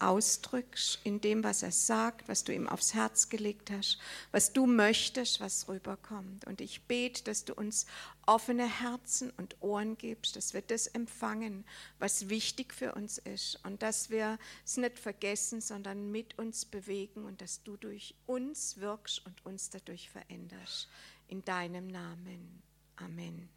[0.00, 3.98] ausdrückst in dem, was er sagt, was du ihm aufs Herz gelegt hast,
[4.32, 6.46] was du möchtest, was rüberkommt.
[6.46, 7.86] Und ich bete, dass du uns
[8.26, 11.64] offene Herzen und Ohren gibst, dass wir das empfangen,
[11.98, 17.24] was wichtig für uns ist und dass wir es nicht vergessen, sondern mit uns bewegen
[17.24, 20.88] und dass du durch uns wirkst und uns dadurch veränderst.
[21.28, 22.62] In deinem Namen.
[22.96, 23.48] Amen.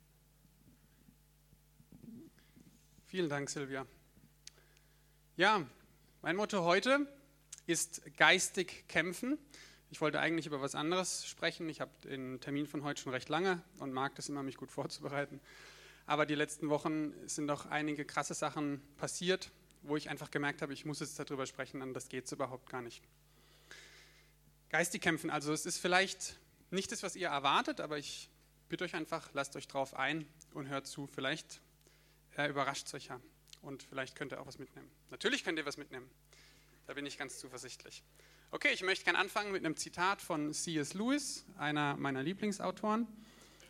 [3.06, 3.86] Vielen Dank, Silvia.
[5.36, 5.66] Ja,
[6.22, 7.08] mein Motto heute
[7.66, 9.38] ist geistig kämpfen.
[9.90, 11.70] Ich wollte eigentlich über was anderes sprechen.
[11.70, 14.70] Ich habe den Termin von heute schon recht lange und mag das immer, mich gut
[14.70, 15.40] vorzubereiten.
[16.06, 19.50] Aber die letzten Wochen sind doch einige krasse Sachen passiert,
[19.82, 22.82] wo ich einfach gemerkt habe, ich muss jetzt darüber sprechen, anders geht es überhaupt gar
[22.82, 23.02] nicht.
[24.70, 26.38] Geistig kämpfen, also es ist vielleicht
[26.70, 28.30] nicht das, was ihr erwartet, aber ich
[28.68, 31.08] bitte euch einfach, lasst euch drauf ein und hört zu.
[31.08, 31.62] Vielleicht
[32.36, 33.22] äh, überrascht es euch ja.
[33.62, 34.90] Und vielleicht könnt ihr auch was mitnehmen.
[35.12, 36.10] Natürlich könnt ihr was mitnehmen.
[36.88, 38.04] Da bin ich ganz zuversichtlich.
[38.52, 40.94] Okay, ich möchte gerne anfangen mit einem Zitat von C.S.
[40.96, 43.08] Lewis, einer meiner Lieblingsautoren.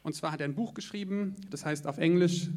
[0.04, 2.48] Und zwar hat er ein Buch geschrieben, das heißt auf Englisch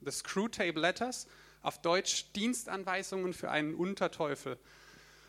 [0.00, 1.26] The Screwtape Letters,
[1.62, 4.56] auf Deutsch Dienstanweisungen für einen Unterteufel.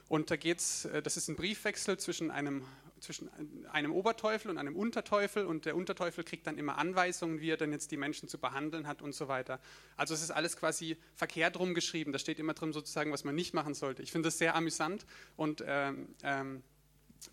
[0.07, 2.63] Und da geht's, äh, das ist ein Briefwechsel zwischen einem
[2.99, 3.29] zwischen
[3.69, 7.71] einem Oberteufel und einem Unterteufel und der Unterteufel kriegt dann immer Anweisungen, wie er denn
[7.71, 9.59] jetzt die Menschen zu behandeln hat und so weiter.
[9.95, 12.13] Also es ist alles quasi verkehrt rumgeschrieben.
[12.13, 14.01] Da steht immer drin sozusagen, was man nicht machen sollte.
[14.01, 16.63] Ich finde das sehr amüsant und ähm, ähm,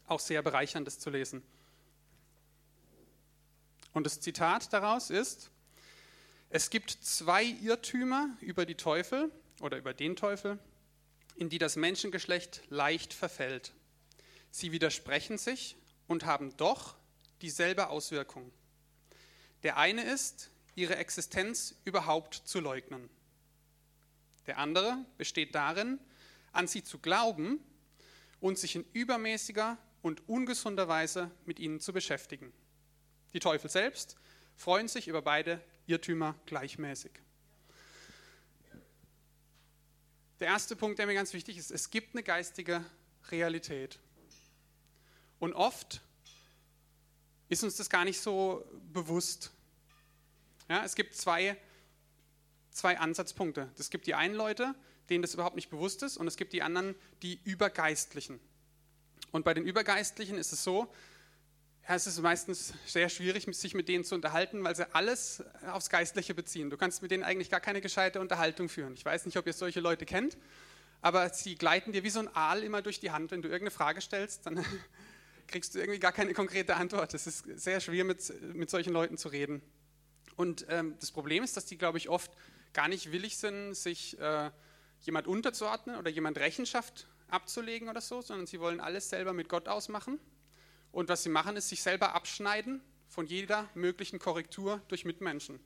[0.07, 1.43] auch sehr bereichernd, das zu lesen.
[3.93, 5.51] Und das Zitat daraus ist,
[6.51, 10.59] es gibt zwei Irrtümer über die Teufel oder über den Teufel,
[11.37, 13.73] in die das Menschengeschlecht leicht verfällt.
[14.55, 16.95] Sie widersprechen sich und haben doch
[17.43, 18.53] dieselbe Auswirkung.
[19.65, 23.11] Der eine ist, ihre Existenz überhaupt zu leugnen.
[24.47, 25.99] Der andere besteht darin,
[26.53, 27.59] an sie zu glauben
[28.39, 32.53] und sich in übermäßiger und ungesunder Weise mit ihnen zu beschäftigen.
[33.33, 34.17] Die Teufel selbst
[34.55, 37.11] freuen sich über beide Irrtümer gleichmäßig.
[40.39, 42.85] Der erste Punkt, der mir ganz wichtig ist, es gibt eine geistige
[43.33, 43.99] Realität.
[45.45, 46.01] Und oft
[47.51, 49.51] ist uns das gar nicht so bewusst.
[50.71, 51.59] Ja, es gibt zwei,
[52.71, 53.69] zwei Ansatzpunkte.
[53.79, 54.75] Es gibt die einen Leute,
[55.11, 58.41] denen das überhaupt nicht bewusst ist, und es gibt die anderen, die Übergeistlichen.
[59.33, 60.91] Und bei den Übergeistlichen ist es so,
[61.87, 65.91] ja, es ist meistens sehr schwierig, sich mit denen zu unterhalten, weil sie alles aufs
[65.91, 66.71] Geistliche beziehen.
[66.71, 68.95] Du kannst mit denen eigentlich gar keine gescheite Unterhaltung führen.
[68.95, 70.39] Ich weiß nicht, ob ihr solche Leute kennt,
[71.03, 73.31] aber sie gleiten dir wie so ein Aal immer durch die Hand.
[73.31, 74.65] Wenn du irgendeine Frage stellst, dann
[75.49, 77.15] kriegst du irgendwie gar keine konkrete Antwort.
[77.15, 79.63] Es ist sehr schwer, mit, mit solchen Leuten zu reden.
[80.37, 82.33] Und ähm, das Problem ist, dass die, glaube ich, oft
[82.73, 84.51] gar nicht willig sind, sich äh,
[85.03, 89.69] jemand unterzuordnen oder jemand Rechenschaft abzulegen oder so, sondern sie wollen alles selber mit Gott
[89.69, 90.19] ausmachen.
[90.93, 95.61] Und was sie machen, ist sich selber abschneiden von jeder möglichen Korrektur durch Mitmenschen.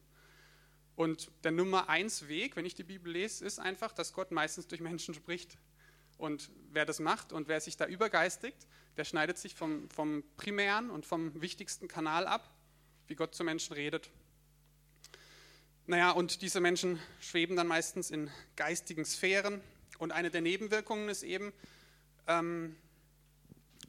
[0.97, 4.67] Und der Nummer eins Weg, wenn ich die Bibel lese, ist einfach, dass Gott meistens
[4.67, 5.57] durch Menschen spricht.
[6.19, 10.91] Und wer das macht und wer sich da übergeistigt, der schneidet sich vom, vom primären
[10.91, 12.53] und vom wichtigsten Kanal ab,
[13.07, 14.11] wie Gott zu Menschen redet.
[15.87, 19.63] Naja, und diese Menschen schweben dann meistens in geistigen Sphären.
[19.99, 21.53] Und eine der Nebenwirkungen ist eben,
[22.27, 22.77] ähm,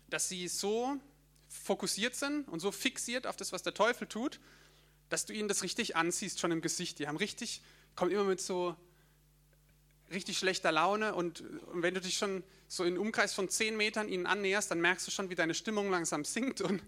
[0.08, 0.98] dass sie so
[1.50, 4.40] fokussiert sind und so fixiert auf das, was der Teufel tut,
[5.10, 7.00] dass du ihnen das richtig ansiehst, schon im Gesicht.
[7.00, 7.64] Die haben richtig,
[7.96, 8.76] kommen immer mit so
[10.12, 11.44] richtig schlechter Laune und,
[11.74, 15.12] wenn du dich schon so in Umkreis von zehn Metern ihnen annäherst, dann merkst du
[15.12, 16.82] schon, wie deine Stimmung langsam sinkt und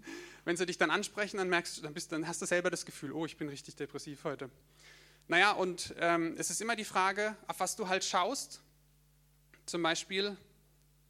[0.44, 2.84] wenn sie dich dann ansprechen, dann merkst du, dann, bist, dann hast du selber das
[2.84, 4.50] Gefühl, oh, ich bin richtig depressiv heute.
[5.28, 8.60] Naja, und ähm, es ist immer die Frage, auf was du halt schaust.
[9.66, 10.36] Zum Beispiel,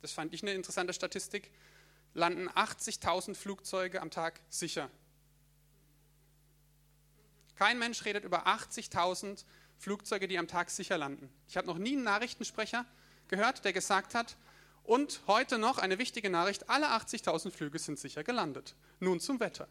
[0.02, 1.50] das fand ich eine interessante Statistik,
[2.14, 4.90] landen 80.000 Flugzeuge am Tag sicher.
[7.56, 9.44] Kein Mensch redet über 80.000
[9.82, 11.28] Flugzeuge die am Tag sicher landen.
[11.48, 12.86] Ich habe noch nie einen Nachrichtensprecher
[13.26, 14.36] gehört, der gesagt hat,
[14.84, 18.76] und heute noch eine wichtige Nachricht, alle 80.000 Flüge sind sicher gelandet.
[19.00, 19.66] Nun zum Wetter.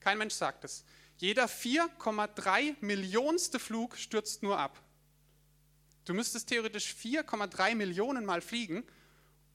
[0.00, 0.84] Kein Mensch sagt es.
[1.16, 4.78] Jeder 4,3 Millionste Flug stürzt nur ab.
[6.04, 8.84] Du müsstest theoretisch 4,3 Millionen Mal fliegen,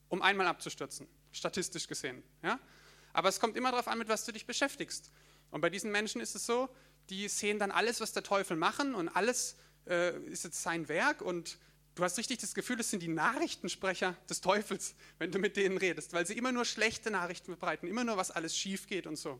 [0.09, 2.23] um einmal abzustürzen, statistisch gesehen.
[2.41, 2.59] Ja?
[3.13, 5.11] Aber es kommt immer darauf an, mit was du dich beschäftigst.
[5.51, 6.69] Und bei diesen Menschen ist es so,
[7.11, 11.21] die sehen dann alles, was der Teufel machen und alles, äh, ist jetzt sein Werk
[11.21, 11.57] und
[11.95, 15.77] du hast richtig das Gefühl, es sind die Nachrichtensprecher des Teufels, wenn du mit denen
[15.77, 19.15] redest, weil sie immer nur schlechte Nachrichten verbreiten, immer nur, was alles schief geht und
[19.15, 19.39] so.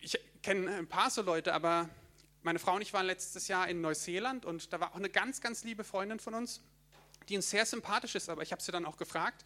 [0.00, 1.90] Ich kenne ein paar so Leute, aber
[2.42, 5.40] meine Frau und ich waren letztes Jahr in Neuseeland und da war auch eine ganz,
[5.40, 6.62] ganz liebe Freundin von uns,
[7.28, 9.44] die uns sehr sympathisch ist, aber ich habe sie dann auch gefragt,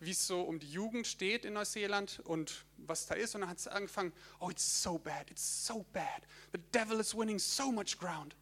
[0.00, 3.34] wie es so um die Jugend steht in Neuseeland und was da ist.
[3.34, 6.22] Und dann hat sie angefangen, oh, it's so bad, it's so bad.
[6.52, 8.36] The devil is winning so much ground.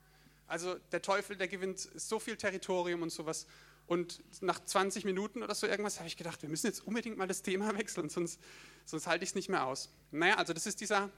[0.47, 3.47] Also der Teufel, der gewinnt so viel Territorium und sowas.
[3.87, 7.27] Und nach 20 Minuten oder so irgendwas habe ich gedacht, wir müssen jetzt unbedingt mal
[7.27, 8.41] das Thema wechseln, sonst,
[8.85, 9.91] sonst halte ich es nicht mehr aus.
[10.11, 11.11] Naja, also das ist dieser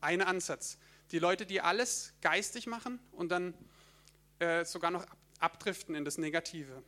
[0.00, 0.78] eine Ansatz.
[1.12, 3.54] Die Leute, die alles geistig machen und dann
[4.40, 5.06] äh, sogar noch
[5.38, 6.82] abdriften in das Negative.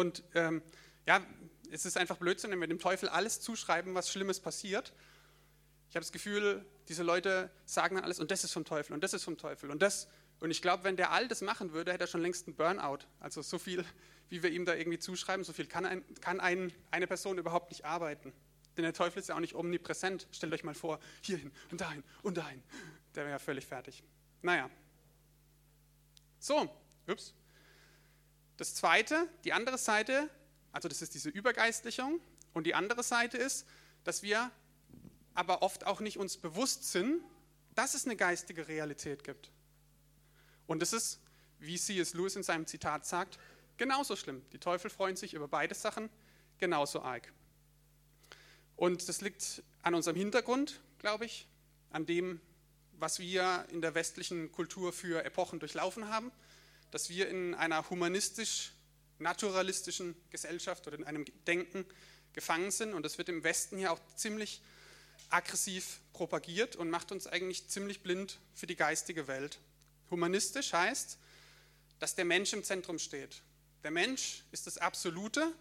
[0.00, 0.62] Und ähm,
[1.06, 1.20] ja,
[1.70, 4.94] es ist einfach Blödsinn, wenn wir dem Teufel alles zuschreiben, was Schlimmes passiert.
[5.90, 9.04] Ich habe das Gefühl, diese Leute sagen dann alles und das ist vom Teufel und
[9.04, 10.08] das ist vom Teufel und das.
[10.40, 13.00] Und ich glaube, wenn der all das machen würde, hätte er schon längst einen Burnout.
[13.18, 13.84] Also so viel,
[14.30, 17.70] wie wir ihm da irgendwie zuschreiben, so viel kann, ein, kann ein, eine Person überhaupt
[17.70, 18.32] nicht arbeiten.
[18.78, 20.28] Denn der Teufel ist ja auch nicht omnipräsent.
[20.32, 22.62] Stellt euch mal vor, hierhin und dahin und dahin.
[23.14, 24.02] Der wäre ja völlig fertig.
[24.40, 24.70] Naja.
[26.38, 26.74] So,
[27.06, 27.34] ups.
[28.60, 30.28] Das zweite, die andere Seite,
[30.70, 32.20] also das ist diese Übergeistlichung
[32.52, 33.66] und die andere Seite ist,
[34.04, 34.50] dass wir
[35.32, 37.22] aber oft auch nicht uns bewusst sind,
[37.74, 39.50] dass es eine geistige Realität gibt.
[40.66, 41.20] Und das ist,
[41.58, 42.12] wie C.S.
[42.12, 43.38] Lewis in seinem Zitat sagt,
[43.78, 44.42] genauso schlimm.
[44.52, 46.10] Die Teufel freuen sich über beide Sachen
[46.58, 47.32] genauso arg.
[48.76, 51.48] Und das liegt an unserem Hintergrund, glaube ich,
[51.92, 52.42] an dem,
[52.98, 56.30] was wir in der westlichen Kultur für Epochen durchlaufen haben
[56.90, 61.86] dass wir in einer humanistisch-naturalistischen Gesellschaft oder in einem Denken
[62.32, 62.94] gefangen sind.
[62.94, 64.62] Und das wird im Westen ja auch ziemlich
[65.28, 69.58] aggressiv propagiert und macht uns eigentlich ziemlich blind für die geistige Welt.
[70.10, 71.18] Humanistisch heißt,
[71.98, 73.42] dass der Mensch im Zentrum steht.
[73.82, 75.52] Der Mensch ist das Absolute,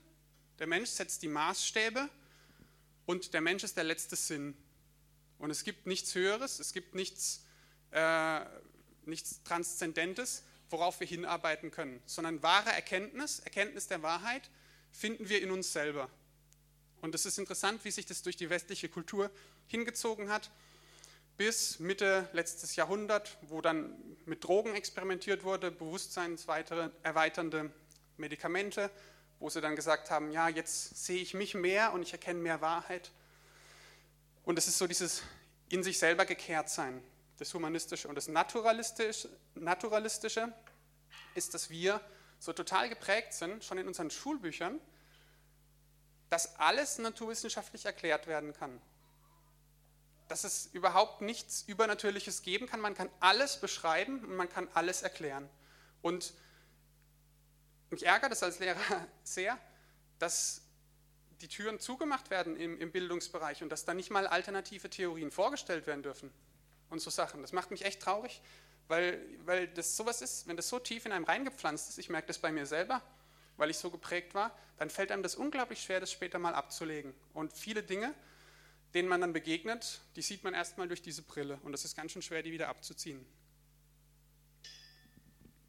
[0.58, 2.10] der Mensch setzt die Maßstäbe
[3.06, 4.58] und der Mensch ist der letzte Sinn.
[5.38, 7.44] Und es gibt nichts Höheres, es gibt nichts,
[7.92, 8.42] äh,
[9.06, 14.50] nichts Transzendentes, worauf wir hinarbeiten können, sondern wahre Erkenntnis, Erkenntnis der Wahrheit,
[14.92, 16.10] finden wir in uns selber.
[17.02, 19.32] Und es ist interessant, wie sich das durch die westliche Kultur
[19.68, 20.52] hingezogen hat,
[21.38, 23.94] bis Mitte letztes Jahrhundert, wo dann
[24.26, 27.72] mit Drogen experimentiert wurde, bewusstseinserweiternde
[28.18, 28.92] Medikamente,
[29.40, 32.60] wo sie dann gesagt haben, ja, jetzt sehe ich mich mehr und ich erkenne mehr
[32.60, 33.12] Wahrheit.
[34.44, 35.24] Und es ist so dieses
[35.70, 37.02] in sich selber gekehrt sein
[37.40, 40.54] das Humanistische und das Naturalistische, Naturalistische
[41.36, 42.02] ist, dass wir
[42.38, 44.80] so total geprägt sind, schon in unseren Schulbüchern,
[46.30, 48.82] dass alles naturwissenschaftlich erklärt werden kann.
[50.28, 52.82] Dass es überhaupt nichts Übernatürliches geben kann.
[52.82, 55.50] Man kann alles beschreiben und man kann alles erklären.
[56.02, 56.34] Und
[57.90, 58.80] mich ärgert es als Lehrer
[59.24, 59.58] sehr,
[60.20, 60.62] dass
[61.42, 65.88] die Türen zugemacht werden im, im Bildungsbereich und dass da nicht mal alternative Theorien vorgestellt
[65.88, 66.32] werden dürfen
[66.90, 67.42] und so Sachen.
[67.42, 68.42] Das macht mich echt traurig,
[68.88, 72.28] weil, weil das sowas ist, wenn das so tief in einem reingepflanzt ist, ich merke
[72.28, 73.02] das bei mir selber,
[73.58, 77.14] weil ich so geprägt war, dann fällt einem das unglaublich schwer, das später mal abzulegen.
[77.34, 78.14] Und viele Dinge,
[78.94, 82.12] denen man dann begegnet, die sieht man erstmal durch diese Brille und das ist ganz
[82.12, 83.26] schön schwer, die wieder abzuziehen.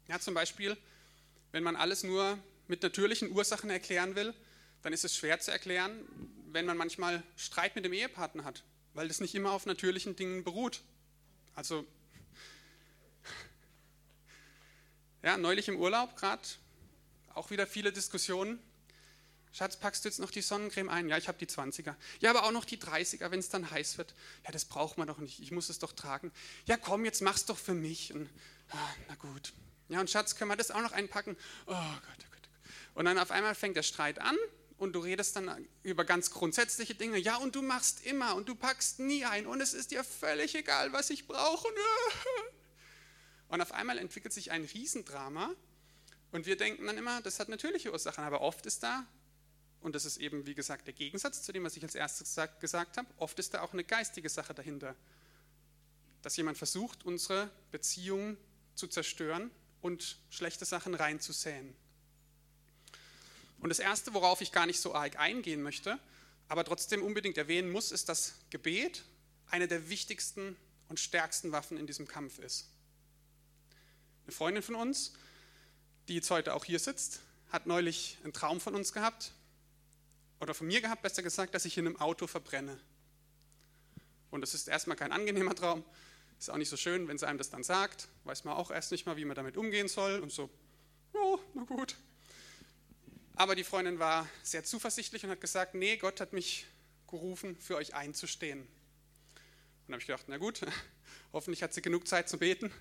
[0.07, 0.75] Ja, zum Beispiel,
[1.51, 4.33] wenn man alles nur mit natürlichen Ursachen erklären will,
[4.81, 5.99] dann ist es schwer zu erklären,
[6.51, 8.63] wenn man manchmal Streit mit dem Ehepartner hat,
[8.93, 10.81] weil das nicht immer auf natürlichen Dingen beruht.
[11.55, 11.85] Also,
[15.23, 16.41] ja, neulich im Urlaub gerade
[17.33, 18.59] auch wieder viele Diskussionen.
[19.53, 21.09] Schatz, packst du jetzt noch die Sonnencreme ein?
[21.09, 21.95] Ja, ich habe die 20er.
[22.19, 24.15] Ja, aber auch noch die 30er, wenn es dann heiß wird.
[24.45, 25.41] Ja, das braucht man doch nicht.
[25.41, 26.31] Ich muss es doch tragen.
[26.65, 28.13] Ja, komm, jetzt mach's doch für mich.
[28.13, 28.29] Und,
[28.69, 29.51] ah, na gut.
[29.89, 31.35] Ja, und Schatz, können wir das auch noch einpacken?
[31.65, 32.49] Oh Gott, oh Gott, oh Gott.
[32.95, 34.37] Und dann auf einmal fängt der Streit an
[34.81, 37.19] und du redest dann über ganz grundsätzliche Dinge.
[37.19, 40.55] Ja, und du machst immer und du packst nie ein und es ist dir völlig
[40.55, 41.67] egal, was ich brauche.
[43.47, 45.53] Und auf einmal entwickelt sich ein Riesendrama
[46.31, 49.05] und wir denken dann immer, das hat natürliche Ursachen, aber oft ist da,
[49.81, 52.95] und das ist eben wie gesagt der Gegensatz zu dem, was ich als erstes gesagt
[52.95, 54.95] habe, oft ist da auch eine geistige Sache dahinter.
[56.21, 58.37] Dass jemand versucht, unsere Beziehung
[58.75, 61.75] zu zerstören und schlechte Sachen reinzusäen.
[63.61, 65.99] Und das Erste, worauf ich gar nicht so arg eingehen möchte,
[66.47, 69.03] aber trotzdem unbedingt erwähnen muss, ist, dass Gebet
[69.47, 70.57] eine der wichtigsten
[70.89, 72.67] und stärksten Waffen in diesem Kampf ist.
[74.23, 75.13] Eine Freundin von uns,
[76.07, 79.33] die jetzt heute auch hier sitzt, hat neulich einen Traum von uns gehabt,
[80.41, 82.77] oder von mir gehabt, besser gesagt, dass ich in einem Auto verbrenne.
[84.31, 85.85] Und das ist erstmal kein angenehmer Traum,
[86.39, 88.91] ist auch nicht so schön, wenn sie einem das dann sagt, weiß man auch erst
[88.91, 90.49] nicht mal, wie man damit umgehen soll und so,
[91.13, 91.95] oh, na gut,
[93.35, 96.65] aber die Freundin war sehr zuversichtlich und hat gesagt, nee, Gott hat mich
[97.07, 98.61] gerufen, für euch einzustehen.
[98.61, 98.67] Und
[99.87, 100.61] dann habe ich gedacht, na gut,
[101.33, 102.71] hoffentlich hat sie genug Zeit zu beten.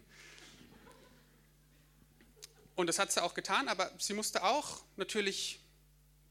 [2.77, 5.61] Und das hat sie auch getan, aber sie musste auch natürlich,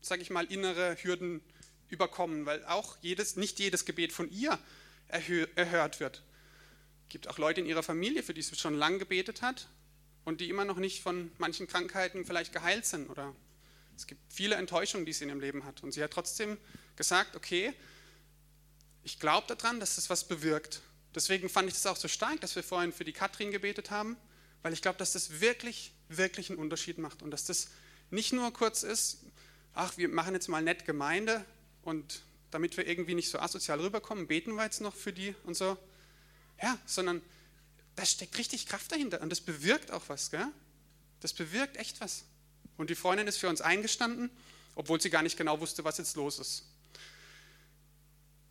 [0.01, 1.41] sage ich mal, innere Hürden
[1.89, 4.57] überkommen, weil auch jedes, nicht jedes Gebet von ihr
[5.07, 6.23] erhört wird.
[7.03, 9.67] Es gibt auch Leute in ihrer Familie, für die sie schon lange gebetet hat
[10.25, 13.09] und die immer noch nicht von manchen Krankheiten vielleicht geheilt sind.
[13.09, 13.35] Oder
[13.99, 15.83] es gibt viele Enttäuschungen, die sie in ihrem Leben hat.
[15.83, 16.57] Und sie hat trotzdem
[16.95, 17.73] gesagt, okay,
[19.03, 20.81] ich glaube daran, dass das was bewirkt.
[21.13, 24.15] Deswegen fand ich das auch so stark, dass wir vorhin für die Katrin gebetet haben,
[24.61, 27.71] weil ich glaube, dass das wirklich, wirklich einen Unterschied macht und dass das
[28.09, 29.17] nicht nur kurz ist,
[29.73, 31.43] ach, wir machen jetzt mal nett Gemeinde
[31.81, 35.57] und damit wir irgendwie nicht so asozial rüberkommen, beten wir jetzt noch für die und
[35.57, 35.77] so.
[36.63, 37.21] Ja, sondern
[37.97, 40.31] da steckt richtig Kraft dahinter und das bewirkt auch was.
[40.31, 40.47] Gell?
[41.19, 42.23] Das bewirkt echt was.
[42.79, 44.29] Und die Freundin ist für uns eingestanden,
[44.73, 46.63] obwohl sie gar nicht genau wusste, was jetzt los ist.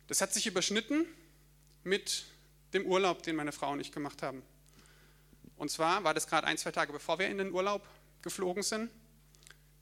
[0.05, 1.05] Das hat sich überschnitten
[1.83, 2.25] mit
[2.73, 4.43] dem Urlaub, den meine Frau und ich gemacht haben.
[5.57, 7.87] Und zwar war das gerade ein, zwei Tage bevor wir in den Urlaub
[8.21, 8.91] geflogen sind,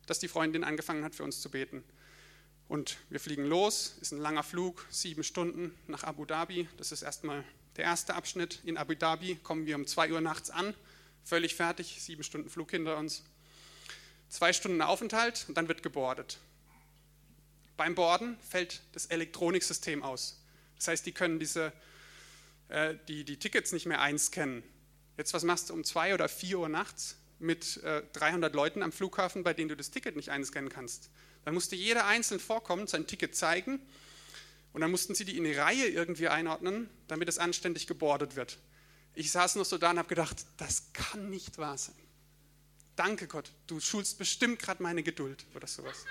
[0.06, 1.84] dass die Freundin angefangen hat, für uns zu beten.
[2.70, 6.70] Und wir fliegen los, ist ein langer Flug, sieben Stunden nach Abu Dhabi.
[6.78, 7.44] Das ist erstmal
[7.76, 8.62] der erste Abschnitt.
[8.64, 10.74] In Abu Dhabi kommen wir um zwei Uhr nachts an,
[11.26, 13.24] völlig fertig, sieben Stunden Flug hinter uns.
[14.30, 16.40] Zwei Stunden Aufenthalt und dann wird gebordet.
[17.78, 20.42] Beim Borden fällt das Elektroniksystem aus.
[20.78, 21.72] Das heißt, die können diese,
[22.70, 24.64] äh, die, die Tickets nicht mehr einscannen.
[25.16, 28.92] Jetzt, was machst du um zwei oder vier Uhr nachts mit äh, 300 Leuten am
[28.92, 31.10] Flughafen, bei denen du das Ticket nicht einscannen kannst?
[31.46, 33.80] Dann musste jeder einzeln vorkommen, sein Ticket zeigen
[34.74, 38.58] und dann mussten sie die in die Reihe irgendwie einordnen, damit es anständig gebordet wird.
[39.14, 41.96] Ich saß noch so da und habe gedacht, das kann nicht wahr sein.
[42.98, 46.04] Danke Gott, du schulst bestimmt gerade meine Geduld oder sowas.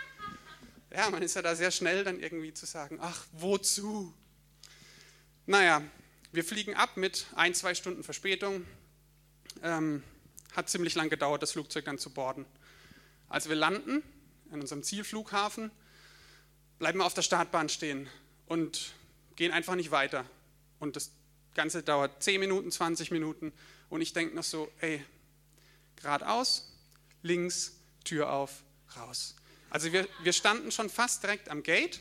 [0.94, 4.14] Ja, man ist ja da sehr schnell dann irgendwie zu sagen, ach, wozu?
[5.46, 5.82] Naja,
[6.30, 8.64] wir fliegen ab mit ein, zwei Stunden Verspätung.
[9.64, 10.04] Ähm,
[10.54, 12.46] hat ziemlich lang gedauert, das Flugzeug dann zu borden.
[13.28, 14.04] Als wir landen,
[14.52, 15.72] in unserem Zielflughafen,
[16.78, 18.08] bleiben wir auf der Startbahn stehen
[18.46, 18.92] und
[19.34, 20.24] gehen einfach nicht weiter.
[20.78, 21.10] Und das
[21.54, 23.52] Ganze dauert 10 Minuten, 20 Minuten.
[23.88, 25.04] Und ich denke noch so, ey,
[25.96, 26.72] geradeaus,
[27.26, 27.72] links,
[28.04, 28.62] Tür auf,
[28.96, 29.34] raus.
[29.70, 32.00] Also wir, wir standen schon fast direkt am Gate,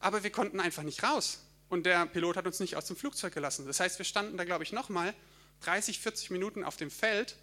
[0.00, 1.40] aber wir konnten einfach nicht raus.
[1.68, 3.66] Und der Pilot hat uns nicht aus dem Flugzeug gelassen.
[3.66, 5.14] Das heißt, wir standen da, glaube ich, nochmal
[5.60, 7.36] 30, 40 Minuten auf dem Feld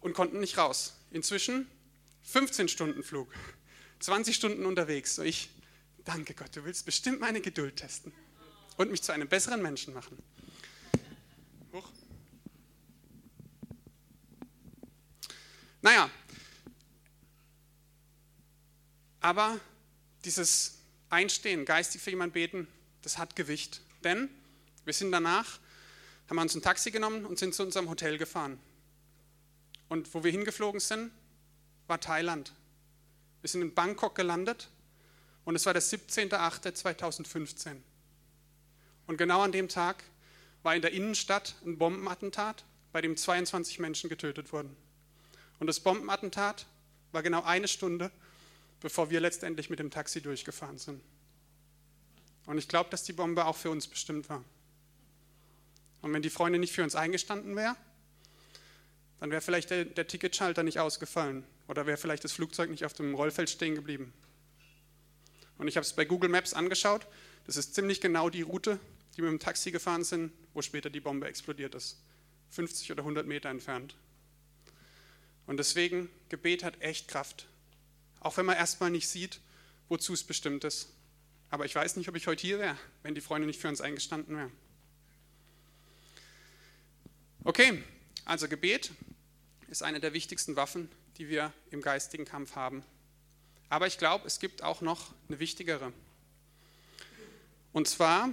[0.00, 0.94] und konnten nicht raus.
[1.10, 1.66] Inzwischen
[2.22, 3.32] 15 Stunden Flug.
[4.00, 5.16] 20 Stunden unterwegs.
[5.16, 5.50] So ich,
[6.04, 8.12] danke Gott, du willst bestimmt meine Geduld testen
[8.76, 10.22] und mich zu einem besseren Menschen machen.
[11.72, 11.88] Hoch.
[15.82, 16.10] Naja,
[19.26, 19.58] aber
[20.24, 20.78] dieses
[21.10, 22.68] Einstehen, geistig für jemanden beten,
[23.02, 23.80] das hat Gewicht.
[24.04, 24.28] Denn
[24.84, 25.58] wir sind danach,
[26.30, 28.60] haben uns ein Taxi genommen und sind zu unserem Hotel gefahren.
[29.88, 31.10] Und wo wir hingeflogen sind,
[31.88, 32.52] war Thailand.
[33.40, 34.68] Wir sind in Bangkok gelandet
[35.44, 37.78] und es war der 17.08.2015.
[39.08, 40.04] Und genau an dem Tag
[40.62, 44.76] war in der Innenstadt ein Bombenattentat, bei dem 22 Menschen getötet wurden.
[45.58, 46.66] Und das Bombenattentat
[47.10, 48.12] war genau eine Stunde,
[48.80, 51.02] bevor wir letztendlich mit dem Taxi durchgefahren sind.
[52.46, 54.44] Und ich glaube, dass die Bombe auch für uns bestimmt war.
[56.02, 57.76] Und wenn die Freundin nicht für uns eingestanden wäre,
[59.18, 62.92] dann wäre vielleicht der, der Ticketschalter nicht ausgefallen oder wäre vielleicht das Flugzeug nicht auf
[62.92, 64.12] dem Rollfeld stehen geblieben.
[65.58, 67.06] Und ich habe es bei Google Maps angeschaut.
[67.46, 68.78] Das ist ziemlich genau die Route,
[69.16, 71.98] die wir mit dem Taxi gefahren sind, wo später die Bombe explodiert ist.
[72.50, 73.96] 50 oder 100 Meter entfernt.
[75.46, 77.46] Und deswegen, Gebet hat echt Kraft.
[78.26, 79.38] Auch wenn man erstmal nicht sieht,
[79.88, 80.88] wozu es bestimmt ist.
[81.48, 83.80] Aber ich weiß nicht, ob ich heute hier wäre, wenn die Freunde nicht für uns
[83.80, 84.52] eingestanden wären.
[87.44, 87.84] Okay,
[88.24, 88.90] also Gebet
[89.68, 92.82] ist eine der wichtigsten Waffen, die wir im geistigen Kampf haben.
[93.68, 95.92] Aber ich glaube, es gibt auch noch eine wichtigere.
[97.72, 98.30] Und zwar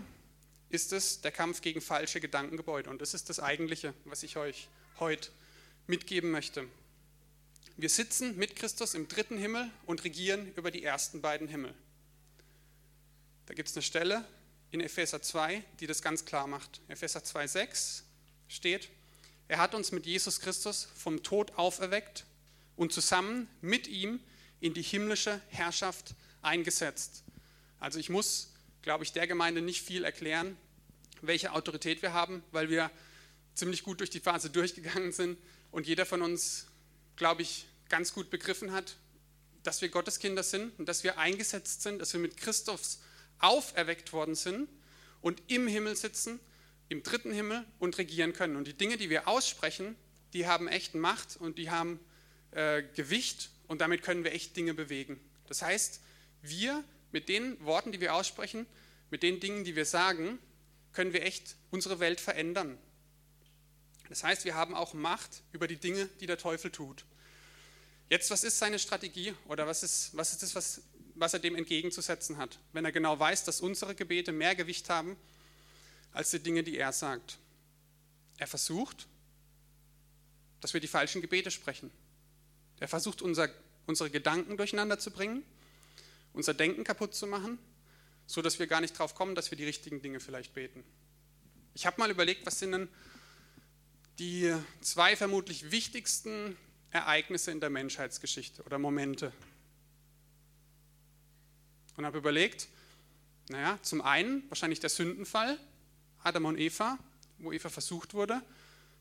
[0.70, 2.90] ist es der Kampf gegen falsche Gedankengebäude.
[2.90, 5.30] Und das ist das Eigentliche, was ich euch heute
[5.86, 6.68] mitgeben möchte.
[7.76, 11.74] Wir sitzen mit Christus im dritten Himmel und regieren über die ersten beiden Himmel.
[13.48, 14.24] Da gibt es eine Stelle
[14.70, 16.82] in Epheser 2, die das ganz klar macht.
[16.88, 18.04] Epheser 2,6
[18.48, 18.90] steht,
[19.48, 22.26] er hat uns mit Jesus Christus vom Tod auferweckt
[22.76, 24.20] und zusammen mit ihm
[24.60, 26.14] in die himmlische Herrschaft
[26.44, 27.24] eingesetzt.
[27.80, 28.54] Also ich muss,
[28.84, 30.58] glaube ich, der Gemeinde nicht viel erklären,
[31.22, 32.92] welche Autorität wir haben, weil wir
[33.56, 35.40] ziemlich gut durch die Phase durchgegangen sind
[35.72, 36.68] und jeder von uns,
[37.16, 38.96] glaube ich, ganz gut begriffen hat,
[39.64, 43.02] dass wir Gotteskinder sind und dass wir eingesetzt sind, dass wir mit Christus
[43.40, 44.70] auferweckt worden sind
[45.22, 46.40] und im Himmel sitzen
[46.94, 48.56] im dritten Himmel und regieren können.
[48.56, 49.96] Und die Dinge, die wir aussprechen,
[50.34, 52.00] die haben echt Macht und die haben
[52.52, 55.20] äh, Gewicht und damit können wir echt Dinge bewegen.
[55.48, 56.02] Das heißt,
[56.42, 58.66] wir mit den Worten, die wir aussprechen,
[59.10, 60.40] mit den Dingen, die wir sagen,
[60.92, 62.78] können wir echt unsere Welt verändern.
[64.14, 67.04] Das heißt, wir haben auch Macht über die Dinge, die der Teufel tut.
[68.10, 70.82] Jetzt, was ist seine Strategie oder was ist, was ist das, was,
[71.16, 75.18] was er dem entgegenzusetzen hat, wenn er genau weiß, dass unsere Gebete mehr Gewicht haben
[76.12, 77.40] als die Dinge, die er sagt?
[78.38, 79.08] Er versucht,
[80.62, 81.90] dass wir die falschen Gebete sprechen.
[82.80, 83.50] Er versucht, unser,
[83.88, 85.42] unsere Gedanken durcheinander zu bringen,
[86.34, 87.58] unser Denken kaputt zu machen,
[88.28, 90.84] so dass wir gar nicht drauf kommen, dass wir die richtigen Dinge vielleicht beten.
[91.74, 92.88] Ich habe mal überlegt, was sind denn
[94.20, 96.56] die zwei vermutlich wichtigsten
[96.92, 99.34] Ereignisse in der Menschheitsgeschichte oder Momente.
[101.98, 102.68] Und habe überlegt,
[103.50, 105.60] naja, zum einen wahrscheinlich der Sündenfall,
[106.24, 106.98] Adam und Eva,
[107.40, 108.42] wo Eva versucht wurde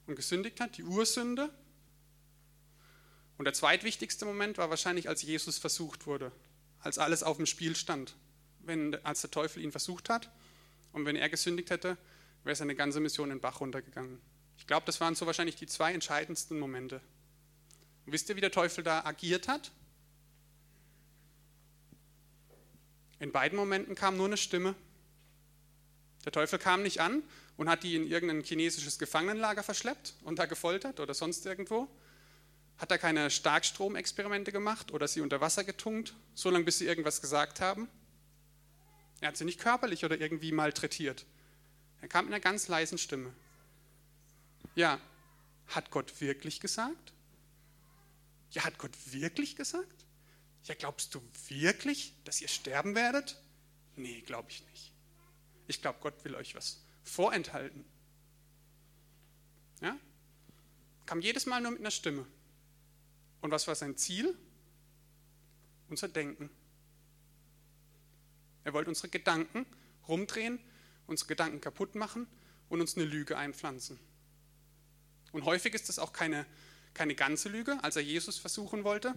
[0.07, 1.51] und gesündigt hat, die Ursünde.
[3.39, 6.33] Und der zweitwichtigste Moment war wahrscheinlich, als Jesus versucht wurde,
[6.81, 8.17] als alles auf dem Spiel stand.
[8.61, 10.31] Wenn, als der Teufel ihn versucht hat
[10.93, 11.97] und wenn er gesündigt hätte,
[12.45, 14.21] wäre seine ganze Mission in den Bach runtergegangen.
[14.57, 17.01] Ich glaube, das waren so wahrscheinlich die zwei entscheidendsten Momente.
[18.07, 19.71] Und wisst ihr, wie der Teufel da agiert hat?
[23.19, 24.75] In beiden Momenten kam nur eine Stimme.
[26.25, 27.23] Der Teufel kam nicht an
[27.57, 31.89] und hat die in irgendein chinesisches Gefangenenlager verschleppt und da gefoltert oder sonst irgendwo.
[32.79, 37.61] Hat er keine Starkstromexperimente gemacht oder sie unter Wasser getunkt, solange bis sie irgendwas gesagt
[37.61, 37.89] haben?
[39.21, 41.25] Er hat sie nicht körperlich oder irgendwie malträtiert.
[42.01, 43.33] Er kam mit einer ganz leisen Stimme.
[44.75, 45.01] Ja,
[45.69, 47.13] hat Gott wirklich gesagt?
[48.51, 50.07] Ja, hat Gott wirklich gesagt?
[50.65, 53.41] Ja, glaubst du wirklich, dass ihr sterben werdet?
[53.97, 54.93] Nee, glaube ich nicht.
[55.67, 57.85] Ich glaube, Gott will euch was vorenthalten.
[59.81, 59.97] Ja?
[61.07, 62.27] Kam jedes Mal nur mit einer Stimme.
[63.41, 64.37] Und was war sein Ziel?
[65.89, 66.49] Unser Denken.
[68.65, 69.67] Er wollte unsere Gedanken
[70.07, 70.61] rumdrehen,
[71.07, 72.27] unsere Gedanken kaputt machen
[72.69, 73.99] und uns eine Lüge einpflanzen.
[75.33, 76.47] Und häufig ist das auch keine,
[76.95, 77.79] keine ganze Lüge.
[77.83, 79.17] Als er Jesus versuchen wollte,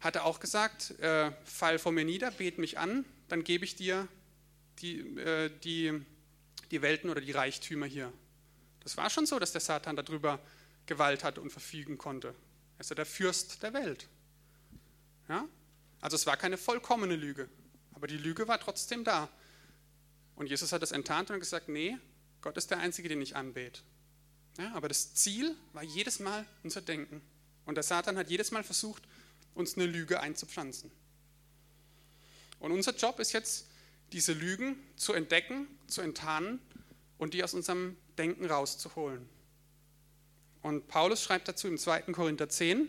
[0.00, 3.76] hat er auch gesagt, äh, fall vor mir nieder, bet mich an, dann gebe ich
[3.76, 4.08] dir
[4.78, 6.00] die, äh, die,
[6.70, 8.12] die Welten oder die Reichtümer hier.
[8.80, 10.40] Das war schon so, dass der Satan darüber
[10.86, 12.34] Gewalt hatte und verfügen konnte.
[12.78, 14.08] Er ist ja der Fürst der Welt.
[15.28, 15.46] Ja?
[16.00, 17.48] Also es war keine vollkommene Lüge,
[17.92, 19.28] aber die Lüge war trotzdem da.
[20.34, 21.98] Und Jesus hat das enttarnt und gesagt, nee,
[22.40, 23.82] Gott ist der Einzige, den ich anbete.
[24.58, 27.22] Ja, aber das Ziel war jedes Mal unser Denken.
[27.66, 29.02] Und der Satan hat jedes Mal versucht,
[29.54, 30.90] uns eine Lüge einzupflanzen.
[32.58, 33.66] Und unser Job ist jetzt,
[34.12, 36.60] diese Lügen zu entdecken, zu enttarnen
[37.16, 39.28] und die aus unserem Denken rauszuholen.
[40.62, 42.02] Und Paulus schreibt dazu im 2.
[42.12, 42.88] Korinther 10,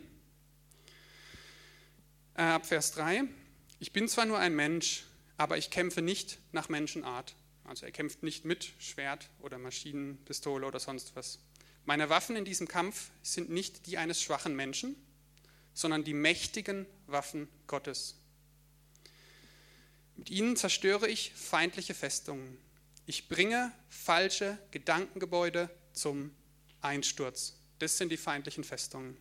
[2.36, 3.24] äh, ab Vers 3,
[3.80, 5.06] ich bin zwar nur ein Mensch,
[5.38, 7.36] aber ich kämpfe nicht nach Menschenart.
[7.64, 11.40] Also er kämpft nicht mit Schwert oder Maschinenpistole oder sonst was.
[11.86, 14.96] Meine Waffen in diesem Kampf sind nicht die eines schwachen Menschen,
[15.74, 18.16] sondern die mächtigen Waffen Gottes.
[20.16, 22.58] Mit ihnen zerstöre ich feindliche Festungen.
[23.08, 26.32] Ich bringe falsche Gedankengebäude zum
[26.82, 27.58] Einsturz.
[27.80, 29.18] Das sind die feindlichen Festungen.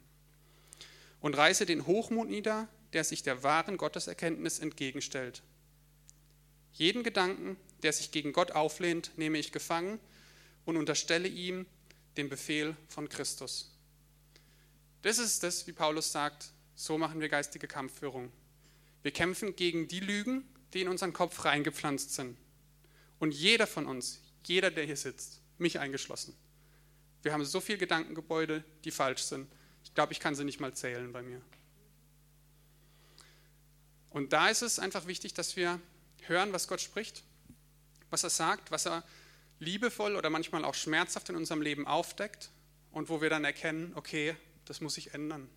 [1.20, 5.42] Und reiße den Hochmut nieder, der sich der wahren Gotteserkenntnis entgegenstellt.
[6.72, 9.98] Jeden Gedanken, der sich gegen Gott auflehnt, nehme ich gefangen
[10.64, 11.66] und unterstelle ihm
[12.16, 13.76] den Befehl von Christus.
[15.02, 18.32] Das ist das, wie Paulus sagt, so machen wir geistige Kampfführung.
[19.02, 22.36] Wir kämpfen gegen die Lügen, die in unseren Kopf reingepflanzt sind.
[23.18, 26.34] Und jeder von uns, jeder, der hier sitzt, mich eingeschlossen,
[27.22, 29.50] wir haben so viele Gedankengebäude, die falsch sind.
[29.84, 31.40] Ich glaube, ich kann sie nicht mal zählen bei mir.
[34.10, 35.80] Und da ist es einfach wichtig, dass wir
[36.26, 37.22] hören, was Gott spricht,
[38.10, 39.04] was er sagt, was er
[39.60, 42.50] liebevoll oder manchmal auch schmerzhaft in unserem Leben aufdeckt
[42.90, 45.48] und wo wir dann erkennen, okay, das muss sich ändern.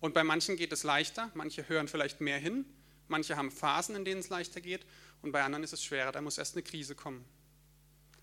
[0.00, 2.66] Und bei manchen geht es leichter, manche hören vielleicht mehr hin,
[3.08, 4.84] manche haben Phasen, in denen es leichter geht
[5.22, 7.24] und bei anderen ist es schwerer, da muss erst eine Krise kommen.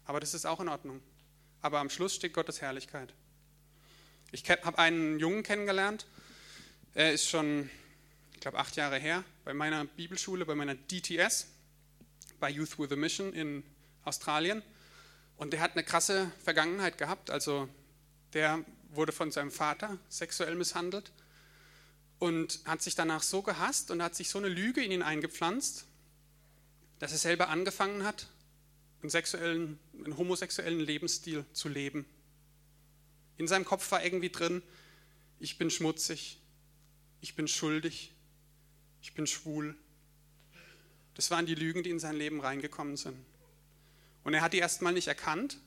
[0.06, 1.02] Aber das ist auch in Ordnung.
[1.62, 3.14] Aber am Schluss steht Gottes Herrlichkeit.
[4.32, 6.06] Ich habe einen Jungen kennengelernt,
[6.94, 7.70] er ist schon,
[8.34, 11.48] ich glaube, acht Jahre her, bei meiner Bibelschule, bei meiner DTS,
[12.40, 13.64] bei Youth with a Mission in
[14.04, 14.62] Australien.
[15.38, 17.30] Und der hat eine krasse Vergangenheit gehabt.
[17.30, 17.68] Also
[18.34, 21.12] der wurde von seinem Vater sexuell misshandelt
[22.20, 25.86] und hat sich danach so gehasst und hat sich so eine Lüge in ihn eingepflanzt,
[27.00, 28.30] dass er selber angefangen hat,
[29.02, 32.06] einen, sexuellen, einen homosexuellen Lebensstil zu leben.
[33.38, 34.62] In seinem Kopf war irgendwie drin,
[35.40, 36.40] ich bin schmutzig,
[37.20, 38.14] ich bin schuldig,
[39.02, 39.76] ich bin schwul.
[41.16, 43.18] Das waren die Lügen, die in sein Leben reingekommen sind.
[44.24, 45.58] Und er hat die erstmal nicht erkannt,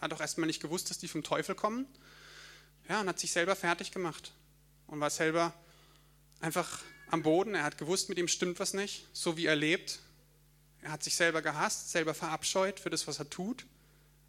[0.00, 1.86] hat auch erstmal nicht gewusst, dass die vom Teufel kommen.
[2.88, 4.32] Ja, und hat sich selber fertig gemacht
[4.86, 5.54] und war selber
[6.40, 7.54] einfach am Boden.
[7.54, 10.00] Er hat gewusst, mit ihm stimmt was nicht, so wie er lebt.
[10.82, 13.64] Er hat sich selber gehasst, selber verabscheut für das, was er tut,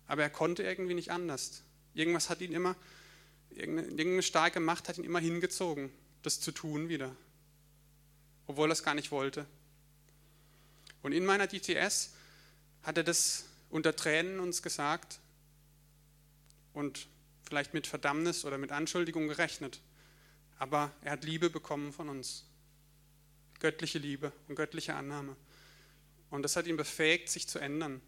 [0.07, 1.63] aber er konnte irgendwie nicht anders.
[1.93, 2.75] Irgendwas hat ihn immer,
[3.49, 5.91] irgendeine starke Macht hat ihn immer hingezogen,
[6.23, 7.13] das zu tun wieder,
[8.47, 9.45] obwohl er es gar nicht wollte.
[11.03, 12.11] Und in meiner DTS
[12.83, 15.19] hat er das unter Tränen uns gesagt
[16.73, 17.07] und
[17.43, 19.81] vielleicht mit Verdammnis oder mit Anschuldigung gerechnet.
[20.57, 22.45] Aber er hat Liebe bekommen von uns.
[23.59, 25.35] Göttliche Liebe und göttliche Annahme.
[26.29, 28.01] Und das hat ihn befähigt, sich zu ändern.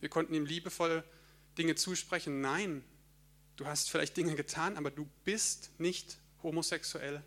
[0.00, 1.04] Wir konnten ihm liebevoll
[1.58, 2.40] Dinge zusprechen.
[2.40, 2.84] Nein,
[3.56, 7.22] du hast vielleicht Dinge getan, aber du bist nicht homosexuell.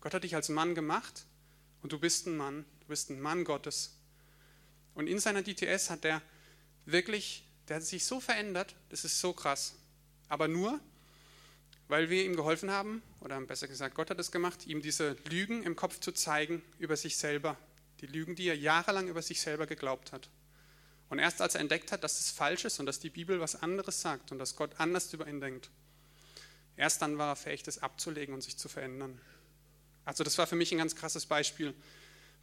[0.00, 1.26] Gott hat dich als Mann gemacht
[1.82, 2.64] und du bist ein Mann.
[2.80, 3.96] Du bist ein Mann Gottes.
[5.00, 6.20] Und in seiner DTS hat er
[6.84, 9.76] wirklich, der hat sich so verändert, das ist so krass.
[10.28, 10.78] Aber nur,
[11.88, 15.62] weil wir ihm geholfen haben, oder besser gesagt, Gott hat es gemacht, ihm diese Lügen
[15.62, 17.56] im Kopf zu zeigen über sich selber.
[18.02, 20.28] Die Lügen, die er jahrelang über sich selber geglaubt hat.
[21.08, 23.62] Und erst als er entdeckt hat, dass es falsch ist und dass die Bibel was
[23.62, 25.70] anderes sagt und dass Gott anders über ihn denkt,
[26.76, 29.18] erst dann war er fähig, das abzulegen und sich zu verändern.
[30.04, 31.72] Also das war für mich ein ganz krasses Beispiel,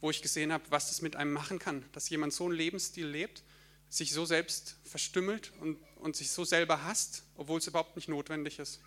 [0.02, 3.08] wo ich gesehen habe, was das mit einem machen kann, dass jemand so einen Lebensstil
[3.08, 3.44] lebt,
[3.90, 8.60] sich so selbst verstümmelt und, und sich so selber hasst, obwohl es überhaupt nicht notwendig
[8.60, 8.82] ist.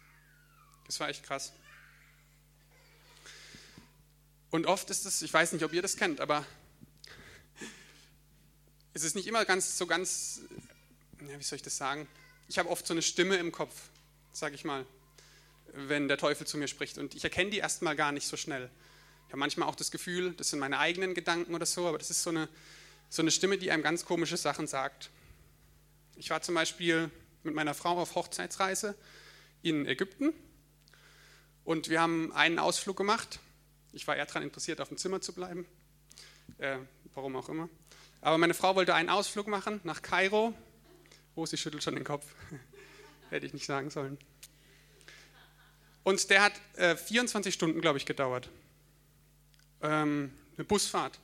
[0.87, 1.53] Das war echt krass.
[4.51, 6.45] Und oft ist es, ich weiß nicht, ob ihr das kennt, aber
[8.95, 10.41] es ist nicht immer ganz so ganz,
[11.29, 12.07] ja, wie soll ich das sagen?
[12.49, 13.75] Ich habe oft so eine Stimme im Kopf,
[14.33, 14.85] sage ich mal,
[15.73, 16.99] wenn der Teufel zu mir spricht.
[16.99, 18.71] Und ich erkenne die erstmal gar nicht so schnell.
[19.31, 22.11] Ich habe manchmal auch das Gefühl, das sind meine eigenen Gedanken oder so, aber das
[22.11, 22.49] ist so eine,
[23.09, 25.09] so eine Stimme, die einem ganz komische Sachen sagt.
[26.17, 27.13] Ich war zum Beispiel
[27.45, 28.97] mit meiner Frau auf Hochzeitsreise
[29.63, 30.33] in Ägypten
[31.63, 33.39] und wir haben einen Ausflug gemacht.
[33.93, 35.65] Ich war eher daran interessiert, auf dem Zimmer zu bleiben,
[36.59, 36.79] äh,
[37.15, 37.69] warum auch immer.
[38.23, 40.55] Aber meine Frau wollte einen Ausflug machen nach Kairo.
[41.37, 42.27] Oh, sie schüttelt schon den Kopf.
[43.31, 44.19] Hätte ich nicht sagen sollen.
[46.03, 48.51] Und der hat äh, 24 Stunden, glaube ich, gedauert.
[49.83, 51.19] Ähm, eine Busfahrt.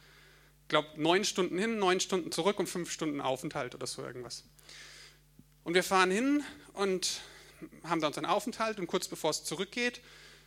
[0.62, 4.45] Ich glaube, neun Stunden hin, neun Stunden zurück und fünf Stunden Aufenthalt oder so irgendwas.
[5.62, 6.42] Und wir fahren hin
[6.73, 7.21] und
[7.85, 10.01] haben da unseren Aufenthalt und kurz bevor es zurückgeht,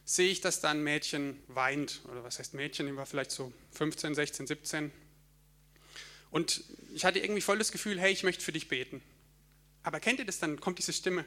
[0.05, 2.01] sehe ich, dass da ein Mädchen weint.
[2.11, 2.87] Oder was heißt Mädchen?
[2.87, 4.91] Die war vielleicht so 15, 16, 17.
[6.31, 9.01] Und ich hatte irgendwie voll das Gefühl, hey, ich möchte für dich beten.
[9.83, 10.59] Aber kennt ihr das dann?
[10.59, 11.25] Kommt diese Stimme.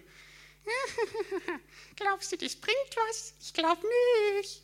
[1.97, 3.35] Glaubst du, das bringt was?
[3.41, 3.83] Ich glaube
[4.37, 4.63] nicht.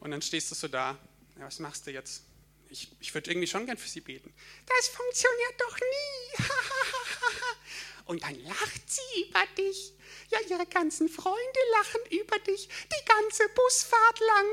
[0.00, 0.98] Und dann stehst du so da.
[1.38, 2.22] Ja, was machst du jetzt?
[2.68, 4.32] Ich, ich würde irgendwie schon gern für sie beten.
[4.66, 6.44] Das funktioniert doch nie.
[8.06, 9.92] Und dann lacht sie über dich.
[10.30, 14.46] Ja, ihre ganzen Freunde lachen über dich die ganze Busfahrt lang.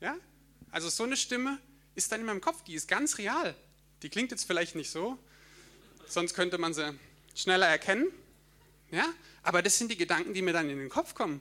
[0.00, 0.18] Ja?
[0.70, 1.58] Also so eine Stimme
[1.94, 3.54] ist dann in meinem Kopf, die ist ganz real.
[4.02, 5.18] Die klingt jetzt vielleicht nicht so,
[6.06, 6.98] sonst könnte man sie
[7.34, 8.12] schneller erkennen.
[8.90, 9.12] Ja?
[9.42, 11.40] Aber das sind die Gedanken, die mir dann in den Kopf kommen.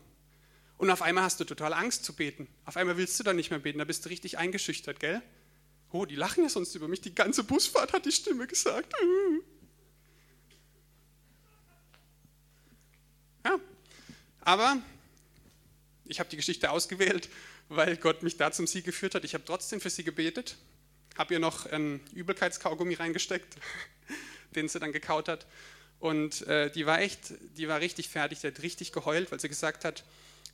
[0.82, 2.48] Und auf einmal hast du total Angst zu beten.
[2.65, 5.22] Auf einmal willst du dann nicht mehr beten, da bist du richtig eingeschüchtert, gell?
[5.91, 7.02] Oh, die lachen ja sonst über mich.
[7.02, 8.91] Die ganze Busfahrt hat die Stimme gesagt.
[13.44, 13.60] Ja,
[14.41, 14.78] aber
[16.06, 17.28] ich habe die Geschichte ausgewählt,
[17.70, 19.24] weil Gott mich da zum Sieg geführt hat.
[19.24, 20.58] Ich habe trotzdem für sie gebetet
[21.17, 23.56] habe ihr noch einen Übelkeitskaugummi reingesteckt,
[24.56, 25.46] den sie dann gekaut hat.
[26.00, 29.50] Und äh, die war echt, die war richtig fertig, die hat richtig geheult, weil sie
[29.50, 30.04] gesagt hat,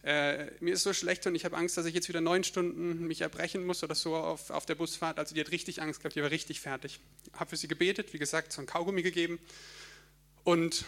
[0.07, 3.07] äh, mir ist so schlecht und ich habe Angst, dass ich jetzt wieder neun Stunden
[3.07, 5.19] mich erbrechen muss oder so auf, auf der Busfahrt.
[5.19, 7.01] Also die hat richtig Angst gehabt, die war richtig fertig.
[7.33, 9.37] Habe für sie gebetet, wie gesagt, so ein Kaugummi gegeben
[10.45, 10.85] und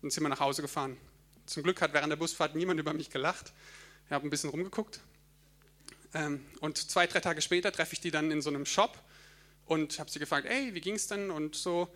[0.00, 0.96] dann sind wir nach Hause gefahren.
[1.44, 3.52] Zum Glück hat während der Busfahrt niemand über mich gelacht.
[4.06, 5.00] Ich habe ein bisschen rumgeguckt
[6.14, 8.98] ähm, und zwei, drei Tage später treffe ich die dann in so einem Shop
[9.66, 11.86] und habe sie gefragt, ey, wie ging es denn und so.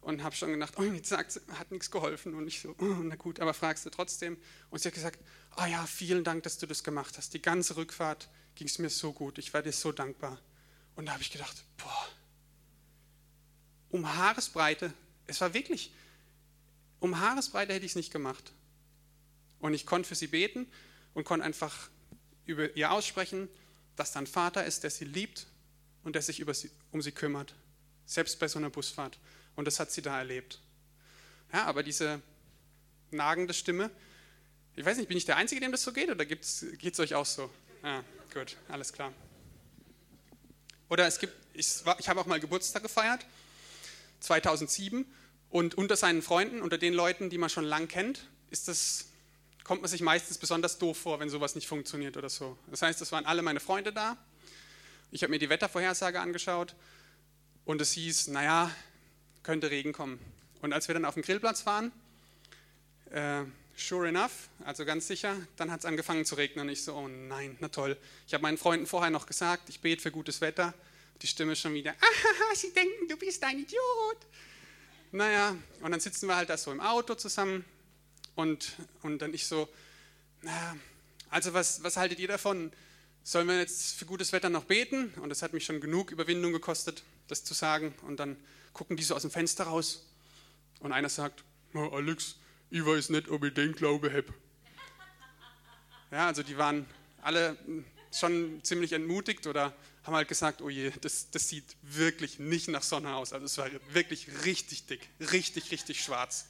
[0.00, 2.34] Und habe schon gedacht, oh, jetzt sagt sie, hat nichts geholfen.
[2.34, 4.38] Und ich so, oh, na gut, aber fragst du trotzdem.
[4.70, 5.20] Und sie hat gesagt,
[5.58, 7.34] oh ja, vielen Dank, dass du das gemacht hast.
[7.34, 9.38] Die ganze Rückfahrt ging es mir so gut.
[9.38, 10.40] Ich war dir so dankbar.
[10.94, 12.08] Und da habe ich gedacht, boah,
[13.90, 14.92] um Haaresbreite,
[15.26, 15.92] es war wirklich,
[16.98, 18.52] um Haaresbreite hätte ich es nicht gemacht.
[19.58, 20.66] Und ich konnte für sie beten
[21.14, 21.90] und konnte einfach
[22.46, 23.48] über ihr aussprechen,
[23.96, 25.46] dass da ein Vater ist, der sie liebt
[26.02, 27.54] und der sich sie, um sie kümmert,
[28.06, 29.18] selbst bei so einer Busfahrt.
[29.60, 30.58] Und das hat sie da erlebt.
[31.52, 32.22] Ja, aber diese
[33.10, 33.90] nagende Stimme,
[34.74, 37.14] ich weiß nicht, bin ich der Einzige, dem das so geht oder geht es euch
[37.14, 37.50] auch so?
[37.82, 39.12] Ja, gut, alles klar.
[40.88, 43.26] Oder es gibt, ich, ich habe auch mal Geburtstag gefeiert,
[44.20, 45.04] 2007,
[45.50, 49.08] und unter seinen Freunden, unter den Leuten, die man schon lang kennt, ist das,
[49.62, 52.56] kommt man sich meistens besonders doof vor, wenn sowas nicht funktioniert oder so.
[52.70, 54.16] Das heißt, es waren alle meine Freunde da.
[55.10, 56.74] Ich habe mir die Wettervorhersage angeschaut
[57.66, 58.70] und es hieß, naja,
[59.42, 60.18] könnte Regen kommen.
[60.62, 61.92] Und als wir dann auf dem Grillplatz waren,
[63.10, 63.44] äh,
[63.76, 67.08] sure enough, also ganz sicher, dann hat es angefangen zu regnen und ich so, oh
[67.08, 67.96] nein, na toll.
[68.26, 70.74] Ich habe meinen Freunden vorher noch gesagt, ich bete für gutes Wetter.
[71.22, 74.16] Die Stimme schon wieder, ah, sie denken, du bist ein Idiot.
[75.12, 77.64] Naja, und dann sitzen wir halt da so im Auto zusammen
[78.36, 79.68] und, und dann ich so,
[80.42, 80.76] naja,
[81.30, 82.72] also was, was haltet ihr davon?
[83.22, 85.12] Sollen wir jetzt für gutes Wetter noch beten?
[85.20, 87.94] Und es hat mich schon genug Überwindung gekostet, das zu sagen.
[88.06, 88.36] Und dann
[88.72, 90.06] gucken die so aus dem Fenster raus
[90.80, 92.36] und einer sagt, oh Alex,
[92.70, 94.26] ich weiß nicht, ob ich den Glaube habe.
[96.12, 96.86] Ja, also die waren
[97.22, 97.56] alle
[98.12, 102.82] schon ziemlich entmutigt oder haben halt gesagt, oh je, das, das sieht wirklich nicht nach
[102.82, 103.32] Sonne aus.
[103.32, 106.46] Also es war wirklich richtig dick, richtig, richtig schwarz.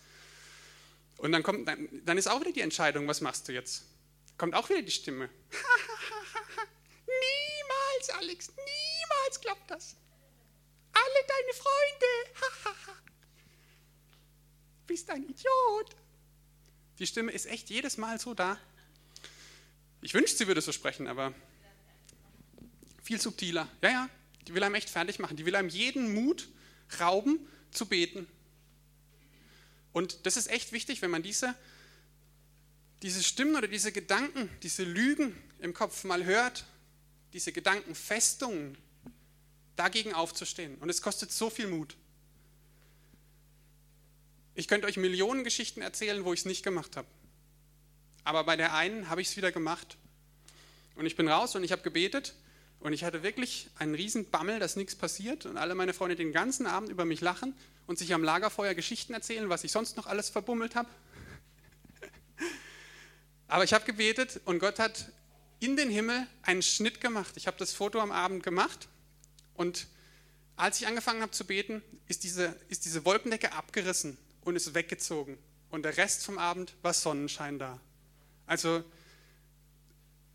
[1.18, 3.84] Und dann, kommt, dann, dann ist auch wieder die Entscheidung, was machst du jetzt?
[4.38, 5.28] Kommt auch wieder die Stimme.
[7.06, 9.96] niemals, Alex, niemals klappt das.
[11.02, 12.10] Alle deine Freunde,
[14.86, 15.96] bist ein Idiot.
[16.98, 18.58] Die Stimme ist echt jedes Mal so da.
[20.02, 21.32] Ich wünschte, sie würde so sprechen, aber
[23.02, 23.68] viel subtiler.
[23.82, 24.10] Ja, ja,
[24.46, 25.36] die will einem echt fertig machen.
[25.36, 26.48] Die will einem jeden Mut
[26.98, 28.26] rauben, zu beten.
[29.92, 31.54] Und das ist echt wichtig, wenn man diese,
[33.02, 36.64] diese Stimmen oder diese Gedanken, diese Lügen im Kopf mal hört,
[37.32, 38.76] diese Gedankenfestungen,
[39.80, 40.76] dagegen aufzustehen.
[40.76, 41.96] Und es kostet so viel Mut.
[44.54, 47.08] Ich könnte euch Millionen Geschichten erzählen, wo ich es nicht gemacht habe.
[48.22, 49.96] Aber bei der einen habe ich es wieder gemacht.
[50.96, 52.34] Und ich bin raus und ich habe gebetet
[52.78, 56.32] und ich hatte wirklich einen riesen Bammel, dass nichts passiert und alle meine Freunde den
[56.32, 57.54] ganzen Abend über mich lachen
[57.86, 60.90] und sich am Lagerfeuer Geschichten erzählen, was ich sonst noch alles verbummelt habe.
[63.48, 65.10] Aber ich habe gebetet und Gott hat
[65.58, 67.32] in den Himmel einen Schnitt gemacht.
[67.36, 68.88] Ich habe das Foto am Abend gemacht
[69.60, 69.88] und
[70.56, 75.36] als ich angefangen habe zu beten, ist diese, ist diese Wolkendecke abgerissen und ist weggezogen.
[75.68, 77.78] Und der Rest vom Abend war Sonnenschein da.
[78.46, 78.82] Also,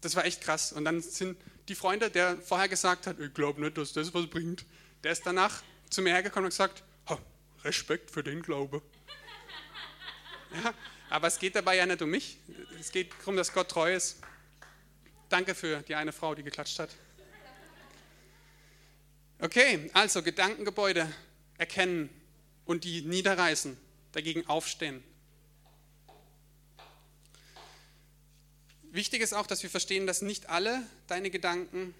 [0.02, 0.74] das war echt krass.
[0.74, 4.28] Und dann sind die Freunde, der vorher gesagt hat, ich glaube nicht, dass das was
[4.28, 4.64] bringt,
[5.04, 6.84] der ist danach zu mir hergekommen und gesagt,
[7.64, 8.84] Respekt für den Glaube.
[10.64, 10.74] Ja,
[11.10, 12.38] aber es geht dabei ja nicht um mich.
[12.80, 14.20] Es geht darum, dass Gott treu ist.
[15.30, 16.92] Danke für die eine Frau, die geklatscht hat.
[19.40, 21.12] Okay, also Gedankengebäude
[21.58, 22.10] erkennen
[22.66, 23.78] und die niederreißen,
[24.14, 25.04] dagegen aufstehen.
[28.92, 31.94] Wichtig ist auch, dass wir verstehen, dass nicht alle deine Gedanken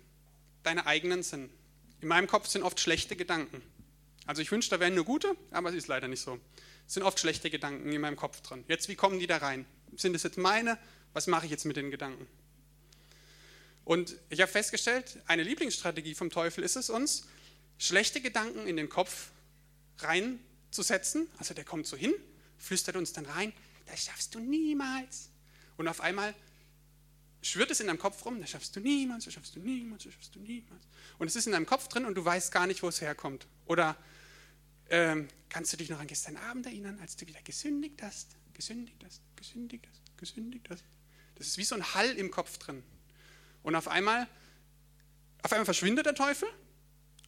[0.64, 1.50] deine eigenen sind.
[2.02, 3.62] In meinem Kopf sind oft schlechte Gedanken.
[4.26, 6.40] Also ich wünsche, da wären nur gute, aber es ist leider nicht so.
[6.88, 8.64] Es sind oft schlechte Gedanken in meinem Kopf drin.
[8.70, 9.66] Jetzt, wie kommen die da rein?
[9.98, 10.78] Sind es jetzt meine?
[11.14, 12.28] Was mache ich jetzt mit den Gedanken?
[13.86, 17.28] Und ich habe festgestellt, eine Lieblingsstrategie vom Teufel ist es uns,
[17.78, 19.30] schlechte Gedanken in den Kopf
[20.00, 21.30] reinzusetzen.
[21.38, 22.14] Also der kommt so hin,
[22.58, 23.54] flüstert uns dann rein,
[23.86, 25.30] das schaffst du niemals.
[25.78, 26.34] Und auf einmal
[27.44, 30.14] schwirrt es in deinem Kopf rum, das schaffst du niemals, das schaffst du niemals, das
[30.14, 30.84] schaffst du niemals.
[31.20, 33.46] Und es ist in deinem Kopf drin und du weißt gar nicht, wo es herkommt.
[33.68, 33.96] Oder
[34.90, 39.04] ähm, kannst du dich noch an gestern Abend erinnern, als du wieder gesündigt hast, gesündigt
[39.06, 40.84] hast, gesündigt hast, gesündigt hast.
[41.36, 42.82] Das ist wie so ein Hall im Kopf drin.
[43.66, 44.28] Und auf einmal,
[45.42, 46.48] auf einmal verschwindet der Teufel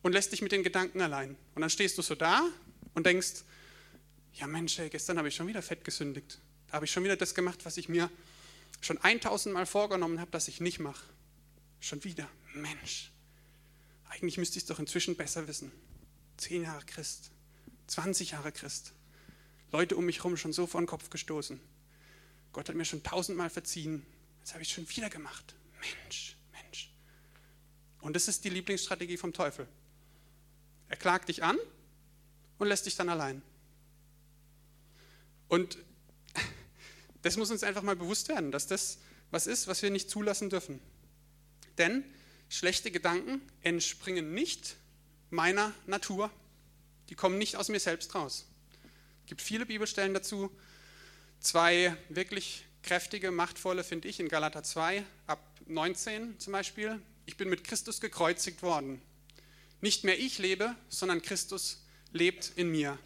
[0.04, 1.36] und lässt dich mit den Gedanken allein.
[1.56, 2.48] Und dann stehst du so da
[2.94, 3.44] und denkst,
[4.34, 6.38] ja Mensch, ey, gestern habe ich schon wieder fett gesündigt.
[6.68, 8.12] Da habe ich schon wieder das gemacht, was ich mir
[8.82, 11.04] schon 1000 Mal vorgenommen habe, dass ich nicht mache.
[11.80, 12.30] Schon wieder.
[12.54, 13.12] Mensch,
[14.10, 15.72] eigentlich müsste ich es doch inzwischen besser wissen.
[16.38, 17.32] Zehn Jahre Christ,
[17.88, 18.94] 20 Jahre Christ.
[19.72, 21.60] Leute um mich herum schon so vor den Kopf gestoßen.
[22.54, 24.06] Gott hat mir schon tausendmal verziehen.
[24.38, 25.56] Jetzt habe ich es schon wieder gemacht.
[26.04, 26.92] Mensch, Mensch.
[28.02, 29.68] Und das ist die Lieblingsstrategie vom Teufel.
[30.90, 31.58] Er klagt dich an
[32.58, 33.42] und lässt dich dann allein.
[35.48, 35.78] Und
[37.22, 39.00] das muss uns einfach mal bewusst werden, dass das
[39.32, 40.80] was ist, was wir nicht zulassen dürfen.
[41.78, 42.04] Denn
[42.50, 44.76] schlechte Gedanken entspringen nicht
[45.30, 46.32] meiner Natur,
[47.10, 48.46] die kommen nicht aus mir selbst raus.
[49.24, 50.50] Es gibt viele Bibelstellen dazu.
[51.40, 57.02] Zwei wirklich kräftige, machtvolle finde ich in Galater 2 ab 19 zum Beispiel.
[57.26, 59.02] Ich bin mit Christus gekreuzigt worden.
[59.82, 62.98] Nicht mehr ich lebe, sondern Christus lebt in mir.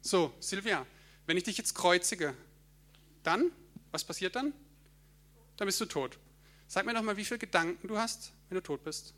[0.00, 0.86] So, Silvia,
[1.26, 2.34] wenn ich dich jetzt kreuzige,
[3.22, 3.50] dann,
[3.90, 4.52] was passiert dann?
[5.56, 6.18] Dann bist du tot.
[6.66, 9.14] Sag mir doch mal, wie viele Gedanken du hast, wenn du tot bist.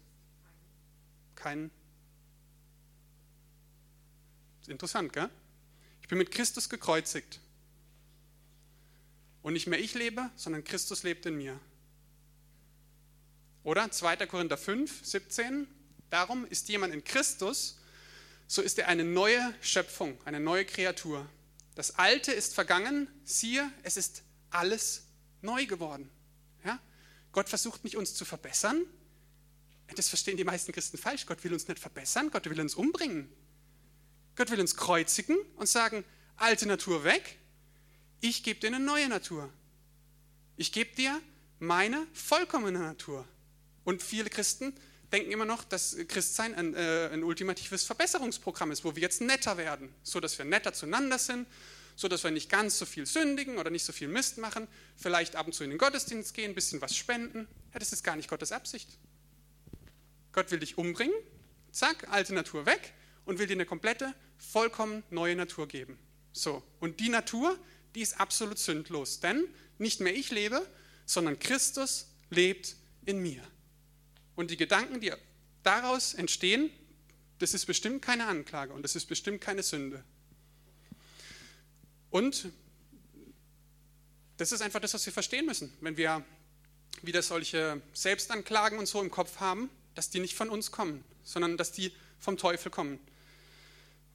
[1.35, 1.71] Keinen.
[4.67, 5.31] Interessant, gell?
[6.03, 7.41] Ich bin mit Christus gekreuzigt.
[9.43, 11.59] Und nicht mehr ich lebe, sondern Christus lebt in mir.
[13.63, 14.27] Oder 2.
[14.27, 15.67] Korinther 5, 17.
[16.09, 17.79] Darum ist jemand in Christus,
[18.47, 21.29] so ist er eine neue Schöpfung, eine neue Kreatur.
[21.75, 25.05] Das Alte ist vergangen, siehe, es ist alles
[25.41, 26.11] neu geworden.
[26.65, 26.81] Ja?
[27.33, 28.85] Gott versucht nicht, uns zu verbessern.
[29.95, 31.27] Das verstehen die meisten Christen falsch.
[31.27, 33.31] Gott will uns nicht verbessern, Gott will uns umbringen.
[34.37, 36.05] Gott will uns kreuzigen und sagen,
[36.37, 37.39] alte Natur weg,
[38.21, 39.53] ich gebe dir eine neue Natur.
[40.57, 41.21] Ich gebe dir
[41.59, 43.27] meine vollkommene Natur.
[43.85, 44.75] Und viele Christen
[45.13, 49.57] denken immer noch, dass Christsein ein, äh, ein ultimatives Verbesserungsprogramm ist, wo wir jetzt netter
[49.57, 51.47] werden, so dass wir netter zueinander sind,
[51.97, 55.37] so dass wir nicht ganz so viel sündigen oder nicht so viel Mist machen, vielleicht
[55.37, 57.47] ab und zu in den Gottesdienst gehen, ein bisschen was spenden.
[57.73, 58.89] Ja, das ist gar nicht Gottes Absicht.
[60.33, 61.15] Gott will dich umbringen,
[61.73, 65.99] zack, alte Natur weg und will dir eine komplette, vollkommen neue Natur geben.
[66.33, 67.59] So, und die Natur,
[67.95, 69.45] die ist absolut sündlos, denn
[69.79, 70.65] nicht mehr ich lebe,
[71.05, 73.43] sondern Christus lebt in mir.
[74.41, 75.13] Und die Gedanken, die
[75.63, 76.71] daraus entstehen,
[77.41, 80.03] das ist bestimmt keine Anklage und das ist bestimmt keine Sünde.
[82.09, 82.49] Und
[84.39, 86.25] das ist einfach das, was wir verstehen müssen, wenn wir
[87.03, 91.59] wieder solche Selbstanklagen und so im Kopf haben, dass die nicht von uns kommen, sondern
[91.59, 92.99] dass die vom Teufel kommen.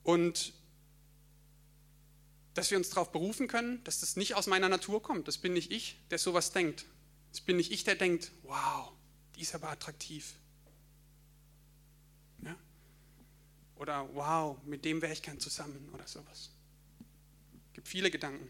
[0.01, 0.53] Und
[2.55, 5.27] dass wir uns darauf berufen können, dass das nicht aus meiner Natur kommt.
[5.27, 6.85] Das bin nicht ich, der sowas denkt.
[7.29, 8.91] Das bin nicht ich, der denkt, wow,
[9.35, 10.33] die ist aber attraktiv.
[12.43, 12.55] Ja?
[13.75, 16.49] Oder wow, mit dem wäre ich gern zusammen oder sowas.
[17.67, 18.49] Es gibt viele Gedanken.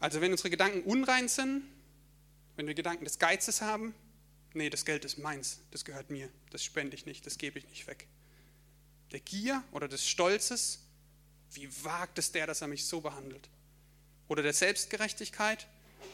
[0.00, 1.62] Also wenn unsere Gedanken unrein sind,
[2.56, 3.94] wenn wir Gedanken des Geizes haben,
[4.52, 7.68] nee, das Geld ist meins, das gehört mir, das spende ich nicht, das gebe ich
[7.68, 8.06] nicht weg.
[9.12, 10.80] Der Gier oder des Stolzes,
[11.52, 13.48] wie wagt es der, dass er mich so behandelt?
[14.28, 15.66] Oder der Selbstgerechtigkeit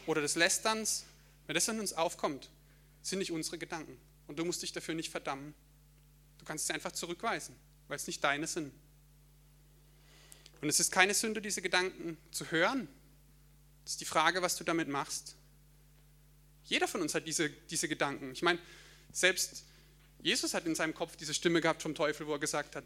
[0.07, 1.05] oder des Lästerns,
[1.47, 2.51] wenn das in uns aufkommt,
[3.09, 3.99] sind nicht unsere Gedanken.
[4.27, 5.55] Und du musst dich dafür nicht verdammen.
[6.39, 7.55] Du kannst sie einfach zurückweisen,
[7.89, 8.73] weil es nicht deine sind.
[10.61, 12.89] Und es ist keine Sünde, diese Gedanken zu hören.
[13.85, 15.37] Es ist die Frage, was du damit machst.
[16.65, 18.33] Jeder von uns hat diese, diese Gedanken.
[18.33, 18.59] Ich meine,
[19.13, 19.65] selbst
[20.21, 22.85] Jesus hat in seinem Kopf diese Stimme gehabt vom Teufel, wo er gesagt hat,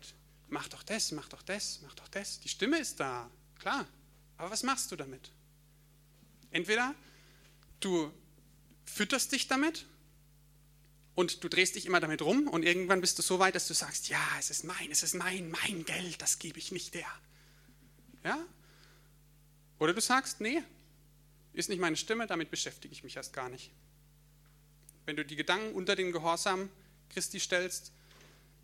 [0.48, 2.38] mach doch das, mach doch das, mach doch das.
[2.40, 3.86] Die Stimme ist da, klar.
[4.36, 5.30] Aber was machst du damit?
[6.50, 6.94] Entweder
[7.80, 8.12] du
[8.84, 9.86] fütterst dich damit
[11.14, 13.74] und du drehst dich immer damit rum und irgendwann bist du so weit, dass du
[13.74, 17.06] sagst, ja, es ist mein, es ist mein, mein Geld, das gebe ich nicht der.
[18.24, 18.38] Ja?
[19.78, 20.62] Oder du sagst, nee,
[21.52, 23.70] ist nicht meine Stimme, damit beschäftige ich mich erst gar nicht.
[25.04, 26.70] Wenn du die Gedanken unter den Gehorsam
[27.10, 27.92] Christi stellst,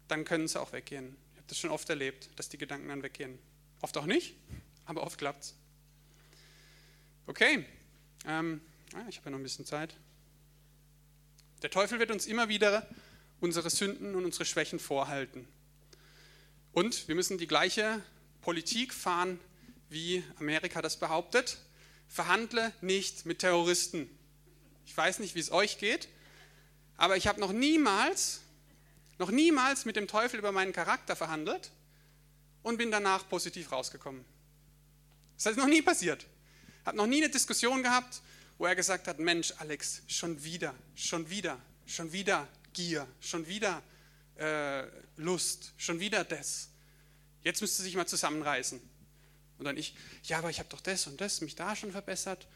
[0.06, 1.16] dann können sie auch weggehen.
[1.32, 3.38] Ich habe das schon oft erlebt, dass die Gedanken dann weggehen.
[3.82, 4.36] Oft auch nicht,
[4.86, 5.54] aber oft klappt es.
[7.26, 7.66] Okay,
[8.24, 8.62] ähm,
[9.08, 9.94] ich habe ja noch ein bisschen Zeit.
[11.62, 12.86] Der Teufel wird uns immer wieder
[13.40, 15.46] unsere Sünden und unsere Schwächen vorhalten.
[16.72, 18.00] Und wir müssen die gleiche
[18.42, 19.40] Politik fahren,
[19.90, 21.58] wie Amerika das behauptet.
[22.06, 24.08] Verhandle nicht mit Terroristen.
[24.86, 26.08] Ich weiß nicht, wie es euch geht,
[26.96, 28.40] aber ich habe noch niemals,
[29.18, 31.72] noch niemals mit dem Teufel über meinen Charakter verhandelt
[32.62, 34.24] und bin danach positiv rausgekommen.
[35.36, 36.24] Das ist noch nie passiert.
[36.80, 38.22] Ich habe noch nie eine Diskussion gehabt
[38.58, 43.82] wo er gesagt hat, Mensch, Alex, schon wieder, schon wieder, schon wieder Gier, schon wieder
[44.36, 44.84] äh,
[45.16, 46.68] Lust, schon wieder das.
[47.42, 48.80] Jetzt müsste sich mal zusammenreißen.
[49.58, 52.46] Und dann ich, ja, aber ich habe doch das und das, mich da schon verbessert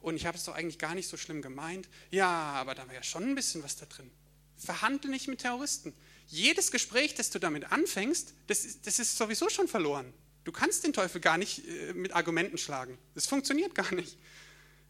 [0.00, 1.88] und ich habe es doch eigentlich gar nicht so schlimm gemeint.
[2.10, 4.10] Ja, aber da war ja schon ein bisschen was da drin.
[4.56, 5.92] Verhandle nicht mit Terroristen.
[6.28, 10.12] Jedes Gespräch, das du damit anfängst, das ist, das ist sowieso schon verloren.
[10.44, 12.98] Du kannst den Teufel gar nicht äh, mit Argumenten schlagen.
[13.14, 14.16] Das funktioniert gar nicht.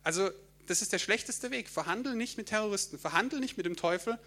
[0.02, 0.30] Also
[0.72, 1.68] das ist der schlechteste Weg.
[1.68, 4.18] Verhandel nicht mit Terroristen, verhandel nicht mit dem Teufel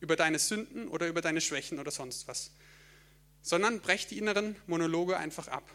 [0.00, 2.50] über deine Sünden oder über deine Schwächen oder sonst was,
[3.42, 5.70] sondern brech die inneren Monologe einfach ab.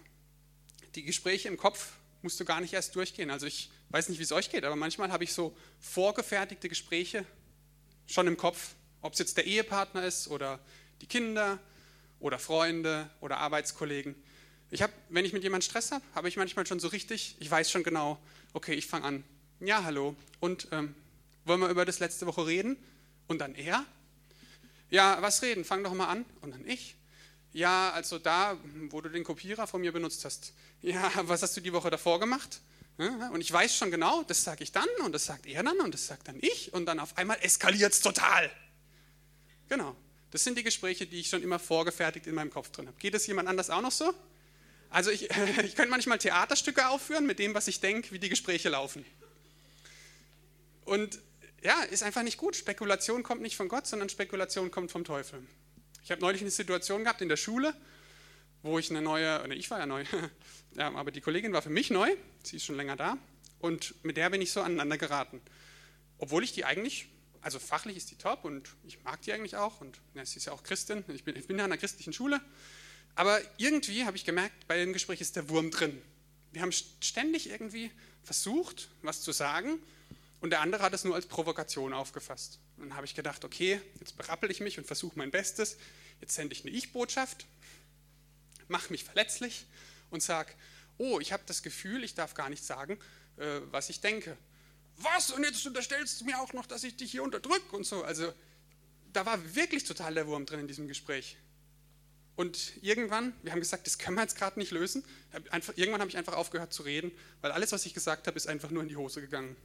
[0.96, 1.92] Die Gespräche im Kopf
[2.24, 3.30] musst du gar nicht erst durchgehen.
[3.30, 7.24] Also ich weiß nicht, wie es euch geht, aber manchmal habe ich so vorgefertigte Gespräche
[8.08, 10.60] schon im Kopf, ob es jetzt der Ehepartner ist oder
[11.00, 11.60] die Kinder
[12.20, 14.16] oder Freunde oder Arbeitskollegen.
[14.72, 17.52] Ich habe, wenn ich mit jemandem Stress habe, habe ich manchmal schon so richtig, ich
[17.52, 18.18] weiß schon genau,
[18.54, 19.24] okay, ich fange an,
[19.60, 20.16] ja, hallo.
[20.40, 20.96] Und ähm,
[21.46, 22.78] wollen wir über das letzte Woche reden?
[23.28, 23.86] Und dann er?
[24.90, 25.66] Ja, was reden?
[25.66, 26.26] Fang doch mal an.
[26.42, 26.98] Und dann ich?
[27.58, 28.56] ja, also da,
[28.90, 32.20] wo du den Kopierer von mir benutzt hast, ja, was hast du die Woche davor
[32.20, 32.62] gemacht?
[32.98, 35.94] Und ich weiß schon genau, das sage ich dann und das sagt er dann und
[35.94, 38.50] das sagt dann ich und dann auf einmal eskaliert es total.
[39.70, 39.96] Genau,
[40.32, 42.98] das sind die Gespräche, die ich schon immer vorgefertigt in meinem Kopf drin habe.
[42.98, 44.14] Geht es jemand anders auch noch so?
[44.90, 45.30] Also ich,
[45.64, 49.06] ich könnte manchmal Theaterstücke aufführen mit dem, was ich denke, wie die Gespräche laufen.
[50.88, 51.20] Und
[51.62, 52.56] ja, ist einfach nicht gut.
[52.56, 55.46] Spekulation kommt nicht von Gott, sondern Spekulation kommt vom Teufel.
[56.02, 57.74] Ich habe neulich eine Situation gehabt in der Schule,
[58.64, 60.06] wo ich eine neue, oder ich war ja neu,
[60.76, 62.10] ja, aber die Kollegin war für mich neu,
[62.42, 63.18] sie ist schon länger da,
[63.60, 65.42] und mit der bin ich so aneinander geraten.
[66.20, 67.10] Obwohl ich die eigentlich,
[67.42, 70.46] also fachlich ist die top und ich mag die eigentlich auch, und ja, sie ist
[70.46, 72.40] ja auch Christin, ich bin, ich bin ja an einer christlichen Schule,
[73.16, 76.02] aber irgendwie habe ich gemerkt, bei dem Gespräch ist der Wurm drin.
[76.54, 77.92] Wir haben ständig irgendwie
[78.24, 79.80] versucht, was zu sagen,
[80.40, 82.60] und der andere hat es nur als Provokation aufgefasst.
[82.78, 85.78] Und dann habe ich gedacht, okay, jetzt berappel ich mich und versuche mein Bestes.
[86.22, 87.46] Jetzt sende ich eine Ich-Botschaft,
[88.68, 89.66] mache mich verletzlich
[90.10, 90.52] und sage,
[90.98, 93.00] oh, ich habe das Gefühl, ich darf gar nicht sagen,
[93.38, 94.38] äh, was ich denke.
[94.98, 95.32] Was?
[95.32, 98.04] Und jetzt unterstellst du mir auch noch, dass ich dich hier unterdrücke und so.
[98.04, 98.32] Also
[99.14, 101.38] da war wirklich total der Wurm drin in diesem Gespräch.
[102.36, 105.04] Und irgendwann, wir haben gesagt, das können wir jetzt gerade nicht lösen.
[105.50, 107.12] Einfach, irgendwann habe ich einfach aufgehört zu reden,
[107.42, 109.56] weil alles, was ich gesagt habe, ist einfach nur in die Hose gegangen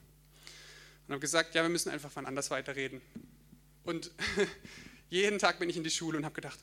[1.07, 3.01] und habe gesagt, ja, wir müssen einfach wann anders weiterreden.
[3.85, 4.11] Und
[5.11, 6.59] jeden Tag bin ich in die Schule und habe gedacht,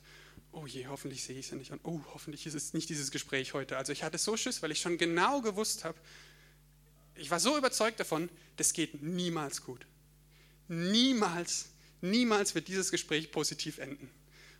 [0.52, 3.54] oh je, hoffentlich sehe ich sie nicht und oh, hoffentlich ist es nicht dieses Gespräch
[3.54, 3.76] heute.
[3.76, 5.98] Also ich hatte so Schiss, weil ich schon genau gewusst habe,
[7.14, 9.86] ich war so überzeugt davon, das geht niemals gut.
[10.68, 11.68] Niemals,
[12.00, 14.10] niemals wird dieses Gespräch positiv enden.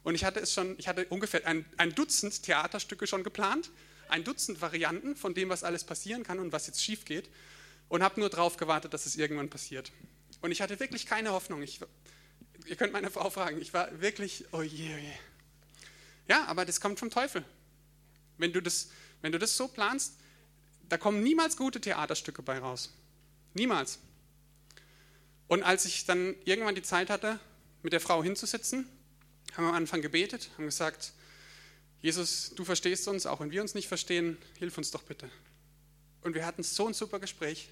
[0.02, 3.70] Und ich hatte es schon, ich hatte ungefähr ein, ein Dutzend Theaterstücke schon geplant,
[4.08, 7.30] ein Dutzend Varianten von dem, was alles passieren kann und was jetzt schief geht
[7.90, 9.92] und habe nur darauf gewartet, dass es irgendwann passiert.
[10.40, 11.60] Und ich hatte wirklich keine Hoffnung.
[11.60, 11.80] Ich,
[12.64, 15.12] ihr könnt meine Frau fragen, ich war wirklich, oh je, oh je.
[16.28, 17.44] Ja, aber das kommt vom Teufel.
[18.38, 20.14] Wenn du das, wenn du das so planst,
[20.88, 22.94] da kommen niemals gute Theaterstücke bei raus.
[23.54, 23.98] Niemals.
[25.48, 27.40] Und als ich dann irgendwann die Zeit hatte,
[27.82, 28.88] mit der Frau hinzusitzen,
[29.54, 31.12] haben wir am Anfang gebetet, haben gesagt,
[32.02, 35.28] Jesus, du verstehst uns, auch wenn wir uns nicht verstehen, hilf uns doch bitte.
[36.22, 37.68] Und wir hatten so ein super Gespräch.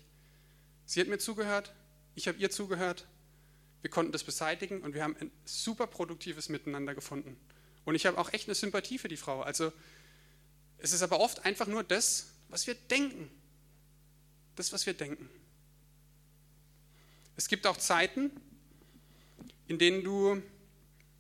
[0.89, 1.75] Sie hat mir zugehört,
[2.15, 3.07] ich habe ihr zugehört.
[3.83, 7.39] Wir konnten das beseitigen und wir haben ein super produktives Miteinander gefunden.
[7.85, 9.43] Und ich habe auch echt eine Sympathie für die Frau.
[9.43, 9.71] Also
[10.79, 13.31] es ist aber oft einfach nur das, was wir denken.
[14.57, 15.29] Das, was wir denken.
[17.37, 18.31] Es gibt auch Zeiten,
[19.67, 20.43] in denen du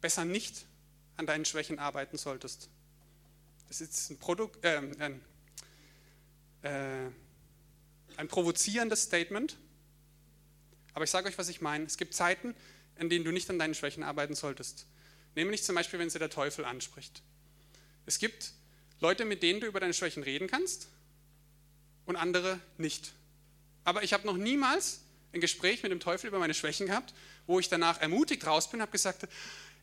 [0.00, 0.64] besser nicht
[1.18, 2.70] an deinen Schwächen arbeiten solltest.
[3.68, 4.80] Das ist ein, Produkt, äh,
[6.62, 7.10] äh,
[8.18, 9.56] ein provozierendes Statement,
[10.92, 11.84] aber ich sage euch, was ich meine.
[11.84, 12.54] Es gibt Zeiten,
[12.98, 14.86] in denen du nicht an deinen Schwächen arbeiten solltest.
[15.36, 17.22] Nämlich zum Beispiel, wenn sie der Teufel anspricht.
[18.06, 18.52] Es gibt
[18.98, 20.88] Leute, mit denen du über deine Schwächen reden kannst
[22.06, 23.12] und andere nicht.
[23.84, 25.02] Aber ich habe noch niemals
[25.32, 27.14] ein Gespräch mit dem Teufel über meine Schwächen gehabt,
[27.46, 29.28] wo ich danach ermutigt raus bin und habe gesagt,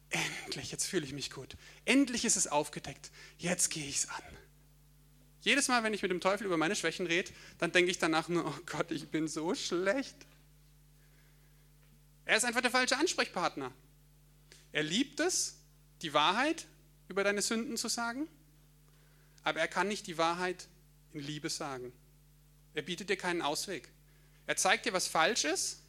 [0.10, 1.56] endlich, jetzt fühle ich mich gut.
[1.86, 3.12] Endlich ist es aufgedeckt.
[3.38, 4.24] Jetzt gehe ich es an.
[5.46, 8.30] Jedes Mal, wenn ich mit dem Teufel über meine Schwächen rede, dann denke ich danach
[8.30, 10.16] nur, oh Gott, ich bin so schlecht.
[12.26, 13.72] Er ist einfach der falsche Ansprechpartner.
[14.72, 15.60] Er liebt es,
[16.02, 16.66] die Wahrheit
[17.10, 18.28] über deine Sünden zu sagen,
[19.44, 20.68] aber er kann nicht die Wahrheit
[21.14, 21.94] in Liebe sagen.
[22.74, 23.90] Er bietet dir keinen Ausweg.
[24.48, 25.84] Er zeigt dir, was falsch ist,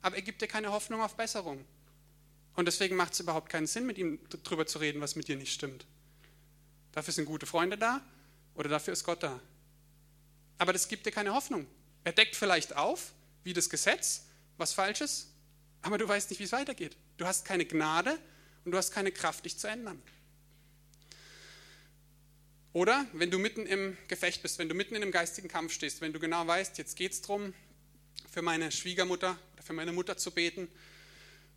[0.00, 1.64] aber er gibt dir keine Hoffnung auf Besserung.
[2.54, 5.36] Und deswegen macht es überhaupt keinen Sinn, mit ihm darüber zu reden, was mit dir
[5.36, 5.86] nicht stimmt.
[6.92, 8.00] Dafür sind gute Freunde da,
[8.54, 9.40] oder dafür ist Gott da.
[10.58, 11.66] Aber das gibt dir keine Hoffnung.
[12.04, 13.12] Er deckt vielleicht auf,
[13.44, 14.26] wie das Gesetz,
[14.56, 15.32] was falsch ist,
[15.82, 16.96] aber du weißt nicht, wie es weitergeht.
[17.16, 18.18] Du hast keine Gnade
[18.64, 20.00] und du hast keine Kraft, dich zu ändern.
[22.72, 26.00] Oder wenn du mitten im Gefecht bist, wenn du mitten in einem geistigen Kampf stehst,
[26.00, 27.52] wenn du genau weißt, jetzt geht es darum,
[28.30, 30.68] für meine Schwiegermutter oder für meine Mutter zu beten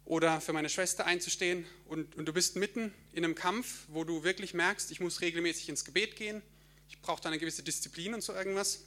[0.03, 4.23] oder für meine Schwester einzustehen und, und du bist mitten in einem Kampf, wo du
[4.23, 6.41] wirklich merkst, ich muss regelmäßig ins Gebet gehen,
[6.89, 8.81] ich brauche da eine gewisse Disziplin und so irgendwas,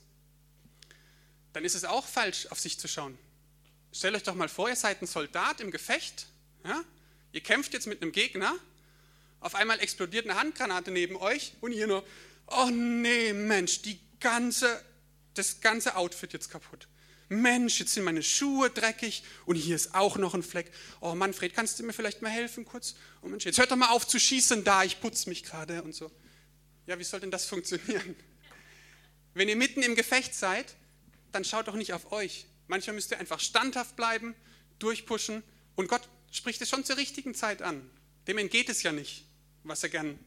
[1.53, 3.18] dann ist es auch falsch, auf sich zu schauen.
[3.92, 6.26] Stellt euch doch mal vor, ihr seid ein Soldat im Gefecht,
[6.64, 6.84] ja?
[7.32, 8.55] ihr kämpft jetzt mit einem Gegner,
[9.40, 12.05] auf einmal explodiert eine Handgranate neben euch und ihr nur,
[12.49, 14.82] oh nee, Mensch, die ganze,
[15.34, 16.88] das ganze Outfit jetzt kaputt.
[17.28, 20.72] Mensch, jetzt sind meine Schuhe dreckig und hier ist auch noch ein Fleck.
[21.01, 22.94] Oh Manfred, kannst du mir vielleicht mal helfen kurz?
[23.22, 25.94] Oh Mensch, jetzt hört doch mal auf zu schießen da, ich putze mich gerade und
[25.94, 26.11] so.
[26.89, 28.16] Ja, wie soll denn das funktionieren?
[29.34, 30.74] Wenn ihr mitten im Gefecht seid,
[31.32, 32.47] dann schaut doch nicht auf euch.
[32.66, 34.34] Manchmal müsst ihr einfach standhaft bleiben,
[34.78, 35.43] durchpushen
[35.76, 37.91] und Gott spricht es schon zur richtigen Zeit an.
[38.26, 39.26] Dem entgeht es ja nicht,
[39.64, 40.18] was er gern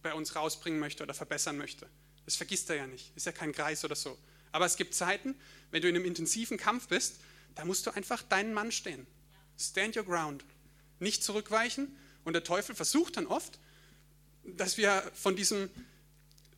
[0.00, 1.86] bei uns rausbringen möchte oder verbessern möchte.
[2.24, 3.14] Das vergisst er ja nicht.
[3.14, 4.16] Ist ja kein Kreis oder so.
[4.50, 5.38] Aber es gibt Zeiten,
[5.72, 7.20] wenn du in einem intensiven Kampf bist,
[7.54, 9.06] da musst du einfach deinen Mann stehen.
[9.58, 10.42] Stand your ground.
[11.00, 11.98] Nicht zurückweichen.
[12.24, 13.58] Und der Teufel versucht dann oft,
[14.44, 15.68] dass wir von diesem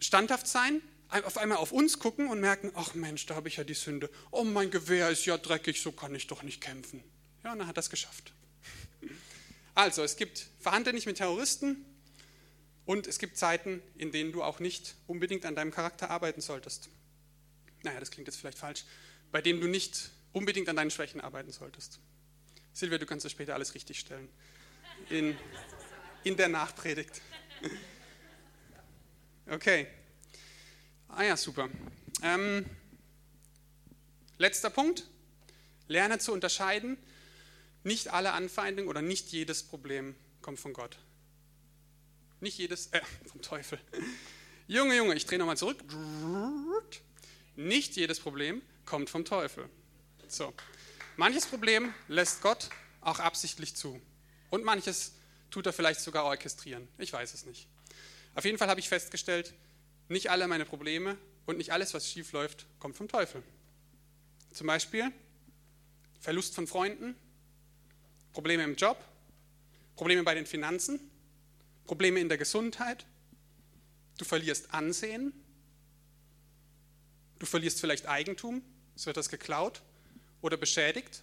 [0.00, 3.74] Standhaftsein auf einmal auf uns gucken und merken, ach Mensch, da habe ich ja die
[3.74, 4.08] Sünde.
[4.30, 7.02] Oh, mein Gewehr ist ja dreckig, so kann ich doch nicht kämpfen.
[7.42, 8.32] Ja, und dann hat er es geschafft.
[9.72, 11.86] Also, es gibt Verhandle nicht mit Terroristen
[12.84, 16.90] und es gibt Zeiten, in denen du auch nicht unbedingt an deinem Charakter arbeiten solltest.
[17.84, 18.84] Naja, das klingt jetzt vielleicht falsch.
[19.30, 22.00] Bei dem du nicht unbedingt an deinen Schwächen arbeiten solltest.
[22.72, 24.28] Silvia, du kannst das später alles richtig stellen.
[25.08, 25.36] In,
[26.24, 27.22] in der Nachpredigt.
[29.50, 29.88] Okay.
[31.08, 31.68] Ah ja, super.
[32.22, 32.64] Ähm,
[34.38, 35.08] letzter Punkt.
[35.88, 36.96] Lerne zu unterscheiden.
[37.82, 40.98] Nicht alle Anfeindungen oder nicht jedes Problem kommt von Gott.
[42.38, 43.80] Nicht jedes, äh, vom Teufel.
[44.68, 45.82] Junge, Junge, ich drehe nochmal zurück.
[47.56, 49.68] Nicht jedes Problem kommt vom Teufel.
[50.28, 50.54] So.
[51.16, 52.70] Manches Problem lässt Gott
[53.00, 54.00] auch absichtlich zu.
[54.50, 55.14] Und manches
[55.50, 56.86] tut er vielleicht sogar orchestrieren.
[56.98, 57.66] Ich weiß es nicht.
[58.34, 59.54] Auf jeden Fall habe ich festgestellt,
[60.08, 61.16] nicht alle meine Probleme
[61.46, 63.42] und nicht alles, was schief läuft, kommt vom Teufel.
[64.52, 65.12] Zum Beispiel
[66.20, 67.14] Verlust von Freunden,
[68.32, 69.02] Probleme im Job,
[69.96, 71.00] Probleme bei den Finanzen,
[71.86, 73.04] Probleme in der Gesundheit,
[74.18, 75.32] du verlierst Ansehen,
[77.38, 78.62] du verlierst vielleicht Eigentum,
[78.94, 79.82] es wird das geklaut
[80.42, 81.22] oder beschädigt.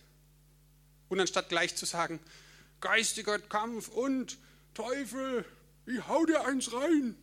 [1.09, 2.19] Und anstatt gleich zu sagen,
[2.81, 4.37] geistiger Kampf und
[4.73, 5.45] Teufel,
[5.87, 7.15] ich hau dir eins rein,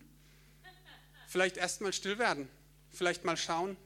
[1.28, 2.48] vielleicht erstmal still werden,
[2.90, 3.76] vielleicht mal schauen,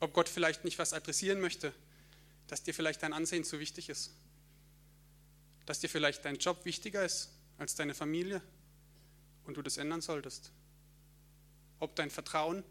[0.00, 1.72] ob Gott vielleicht nicht was adressieren möchte,
[2.48, 4.10] dass dir vielleicht dein Ansehen zu wichtig ist,
[5.66, 8.42] dass dir vielleicht dein Job wichtiger ist als deine Familie
[9.44, 10.50] und du das ändern solltest.
[11.78, 12.64] Ob dein Vertrauen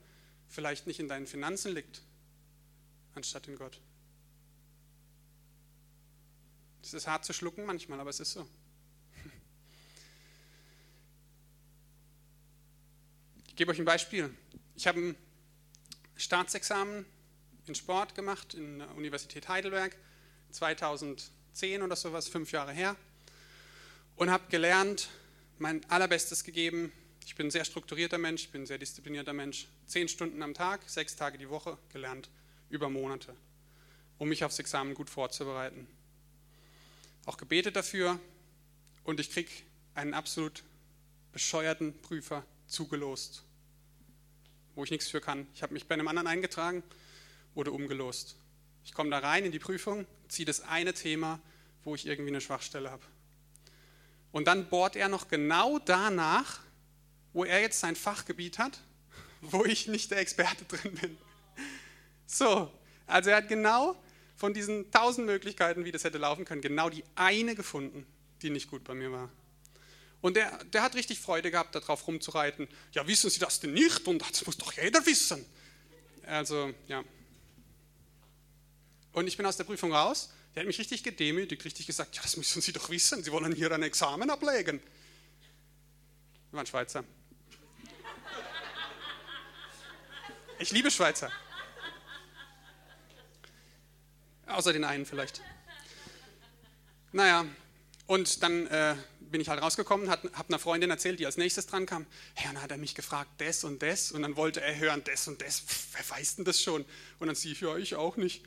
[0.47, 2.01] vielleicht nicht in deinen Finanzen liegt,
[3.15, 3.80] anstatt in Gott.
[6.82, 8.47] Es ist hart zu schlucken manchmal, aber es ist so.
[13.54, 14.36] Ich gebe euch ein Beispiel.
[14.76, 15.16] Ich habe ein
[16.16, 17.06] Staatsexamen
[17.68, 19.95] in Sport gemacht in der Universität Heidelberg,
[20.49, 22.95] 2010 oder sowas, fünf Jahre her,
[24.16, 25.10] und habe gelernt,
[25.60, 26.91] mein allerbestes gegeben.
[27.28, 29.68] Ich bin ein sehr strukturierter Mensch, ich bin ein sehr disziplinierter Mensch.
[29.86, 32.32] Zehn Stunden am Tag, sechs Tage die Woche gelernt,
[32.72, 33.36] über Monate,
[34.18, 35.86] um mich aufs Examen gut vorzubereiten.
[37.28, 38.20] Auch gebetet dafür
[39.04, 39.51] und ich kriege
[39.93, 40.64] einen absolut
[41.32, 42.43] bescheuerten Prüfer
[42.74, 43.43] zugelost,
[44.76, 45.47] wo ich nichts für kann.
[45.53, 46.84] Ich habe mich bei einem anderen eingetragen,
[47.53, 48.36] wurde umgelost.
[48.84, 51.39] Ich komme da rein in die Prüfung, ziehe das eine Thema,
[51.84, 53.03] wo ich irgendwie eine Schwachstelle habe.
[54.32, 56.61] Und dann bohrt er noch genau danach,
[57.34, 58.82] wo er jetzt sein Fachgebiet hat,
[59.41, 61.17] wo ich nicht der Experte drin bin.
[62.26, 62.71] So,
[63.05, 63.95] also er hat genau
[64.36, 68.07] von diesen tausend Möglichkeiten, wie das hätte laufen können, genau die eine gefunden,
[68.41, 69.30] die nicht gut bei mir war.
[70.24, 72.69] Und der, der hat richtig Freude gehabt, darauf rumzureiten.
[72.93, 74.07] Ja, wissen Sie das denn nicht?
[74.07, 75.45] Und das muss doch jeder wissen.
[76.26, 77.03] Also, ja.
[79.11, 80.32] Und ich bin aus der Prüfung raus.
[80.55, 83.21] Der hat mich richtig gedemütigt, richtig gesagt, ja, das müssen Sie doch wissen.
[83.21, 84.80] Sie wollen hier ein Examen ablegen.
[86.51, 87.03] Wir waren Schweizer.
[90.57, 91.30] Ich liebe Schweizer.
[94.47, 95.41] Außer den einen vielleicht.
[97.11, 97.45] Naja,
[98.14, 101.88] und dann äh, bin ich halt rausgekommen, habe einer Freundin erzählt, die als nächstes dran
[101.88, 102.05] kam.
[102.36, 104.11] Hey, dann hat er mich gefragt, das und das.
[104.11, 105.61] Und dann wollte er hören, das und das.
[105.61, 106.86] Pff, wer weiß denn das schon?
[107.18, 108.45] Und dann sie, ja, ich auch nicht.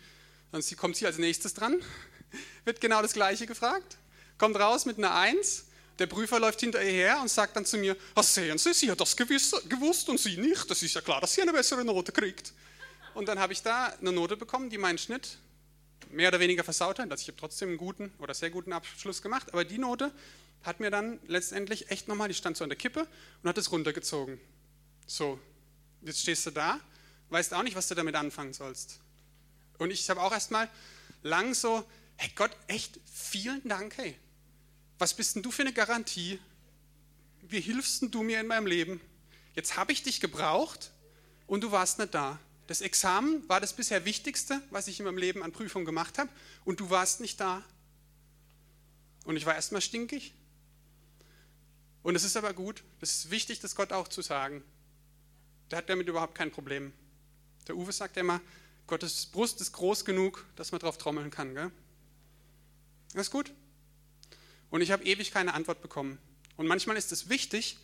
[0.52, 1.82] Dann kommt sie als nächstes dran,
[2.64, 3.96] wird genau das Gleiche gefragt,
[4.38, 5.64] kommt raus mit einer Eins.
[5.98, 8.88] Der Prüfer läuft hinter ihr her und sagt dann zu mir, ach sehen Sie, sie
[8.88, 10.70] hat das gewusst und Sie nicht.
[10.70, 12.52] Das ist ja klar, dass sie eine bessere Note kriegt.
[13.14, 15.38] Und dann habe ich da eine Note bekommen, die meinen Schnitt
[16.10, 17.10] mehr oder weniger versaut hat.
[17.10, 20.12] Also ich habe trotzdem einen guten oder sehr guten Abschluss gemacht, aber die Note
[20.62, 23.06] hat mir dann letztendlich echt nochmal, die stand so an der Kippe
[23.42, 24.40] und hat es runtergezogen.
[25.06, 25.38] So,
[26.02, 26.80] jetzt stehst du da,
[27.30, 29.00] weißt auch nicht, was du damit anfangen sollst.
[29.78, 30.68] Und ich habe auch erstmal
[31.22, 31.84] lang so,
[32.16, 34.16] hey Gott, echt vielen Dank, hey.
[34.98, 36.40] Was bist denn du für eine Garantie?
[37.42, 39.00] Wie hilfst denn du mir in meinem Leben?
[39.54, 40.90] Jetzt habe ich dich gebraucht
[41.46, 42.38] und du warst nicht da.
[42.66, 46.30] Das Examen war das bisher Wichtigste, was ich in meinem Leben an Prüfungen gemacht habe
[46.64, 47.62] und du warst nicht da.
[49.24, 50.34] Und ich war erstmal stinkig
[52.06, 54.62] und es ist aber gut, es ist wichtig, das Gott auch zu sagen.
[55.72, 56.92] Der hat damit überhaupt kein Problem.
[57.66, 58.40] Der Uwe sagt immer,
[58.86, 61.54] Gottes Brust ist groß genug, dass man drauf trommeln kann.
[61.54, 61.72] Gell?
[63.12, 63.52] Das ist gut.
[64.70, 66.18] Und ich habe ewig keine Antwort bekommen.
[66.56, 67.78] Und manchmal ist es wichtig,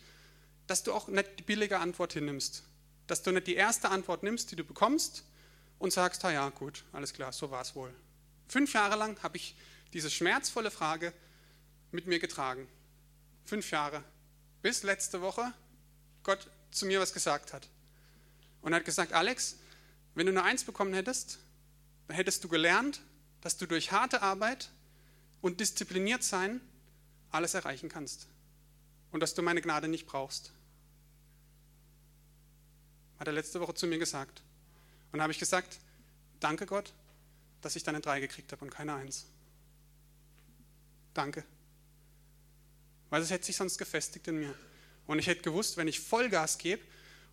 [0.67, 2.63] dass du auch nicht die billige Antwort hinnimmst.
[3.07, 5.23] Dass du nicht die erste Antwort nimmst, die du bekommst
[5.79, 7.93] und sagst, ja gut, alles klar, so war es wohl.
[8.47, 9.55] Fünf Jahre lang habe ich
[9.93, 11.13] diese schmerzvolle Frage
[11.91, 12.67] mit mir getragen.
[13.45, 14.03] Fünf Jahre.
[14.61, 15.53] Bis letzte Woche
[16.23, 17.67] Gott zu mir was gesagt hat.
[18.61, 19.57] Und hat gesagt, Alex,
[20.15, 21.39] wenn du eine Eins bekommen hättest,
[22.07, 23.01] dann hättest du gelernt,
[23.41, 24.69] dass du durch harte Arbeit
[25.41, 26.61] und diszipliniert sein
[27.29, 28.27] alles erreichen kannst.
[29.11, 30.53] Und dass du meine Gnade nicht brauchst.
[33.23, 34.43] Hat er letzte Woche zu mir gesagt.
[35.13, 35.79] Und da habe ich gesagt,
[36.41, 36.91] danke Gott,
[37.61, 39.27] dass ich dann eine Drei gekriegt habe und keine Eins.
[41.13, 41.45] Danke.
[43.09, 44.53] Weil es hätte sich sonst gefestigt in mir.
[45.07, 46.83] Und ich hätte gewusst, wenn ich Vollgas gebe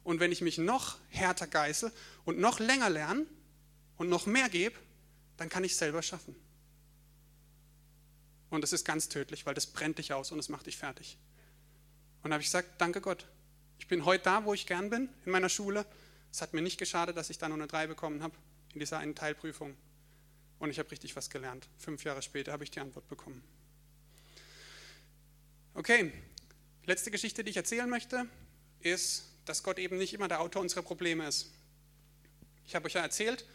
[0.04, 1.90] und wenn ich mich noch härter geißel
[2.24, 3.26] und noch länger lerne
[3.96, 4.78] und noch mehr gebe,
[5.38, 6.36] dann kann ich es selber schaffen.
[8.48, 11.18] Und das ist ganz tödlich, weil das brennt dich aus und es macht dich fertig.
[12.22, 13.26] Und da habe ich gesagt, danke Gott.
[13.80, 15.86] Ich bin heute da, wo ich gern bin, in meiner Schule.
[16.30, 18.36] Es hat mir nicht geschadet, dass ich da nur eine 3 bekommen habe
[18.74, 19.74] in dieser einen Teilprüfung.
[20.58, 21.66] Und ich habe richtig was gelernt.
[21.78, 23.42] Fünf Jahre später habe ich die Antwort bekommen.
[25.72, 26.12] Okay,
[26.84, 28.26] letzte Geschichte, die ich erzählen möchte,
[28.80, 31.50] ist, dass Gott eben nicht immer der Autor unserer Probleme ist.
[32.66, 33.46] Ich habe euch ja erzählt,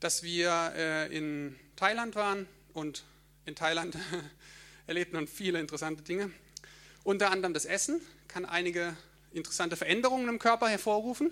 [0.00, 3.04] dass wir äh, in Thailand waren und
[3.44, 3.96] in Thailand
[4.88, 6.32] erlebt man viele interessante Dinge.
[7.04, 8.96] Unter anderem das Essen kann einige
[9.36, 11.30] interessante Veränderungen im Körper hervorrufen.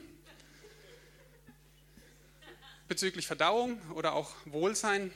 [2.86, 5.10] Bezüglich Verdauung oder auch Wohlsein.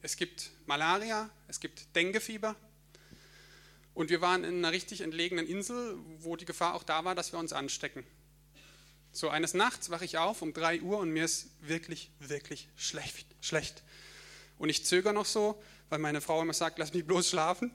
[0.00, 2.56] Es gibt Malaria, es gibt Denguefieber.
[3.92, 7.32] Und wir waren in einer richtig entlegenen Insel, wo die Gefahr auch da war, dass
[7.32, 8.06] wir uns anstecken.
[9.12, 13.26] So eines Nachts wache ich auf um 3 Uhr und mir ist wirklich, wirklich schlecht.
[13.42, 13.82] schlecht.
[14.58, 17.70] Und ich zögere noch so, weil meine Frau immer sagt, lass mich bloß schlafen.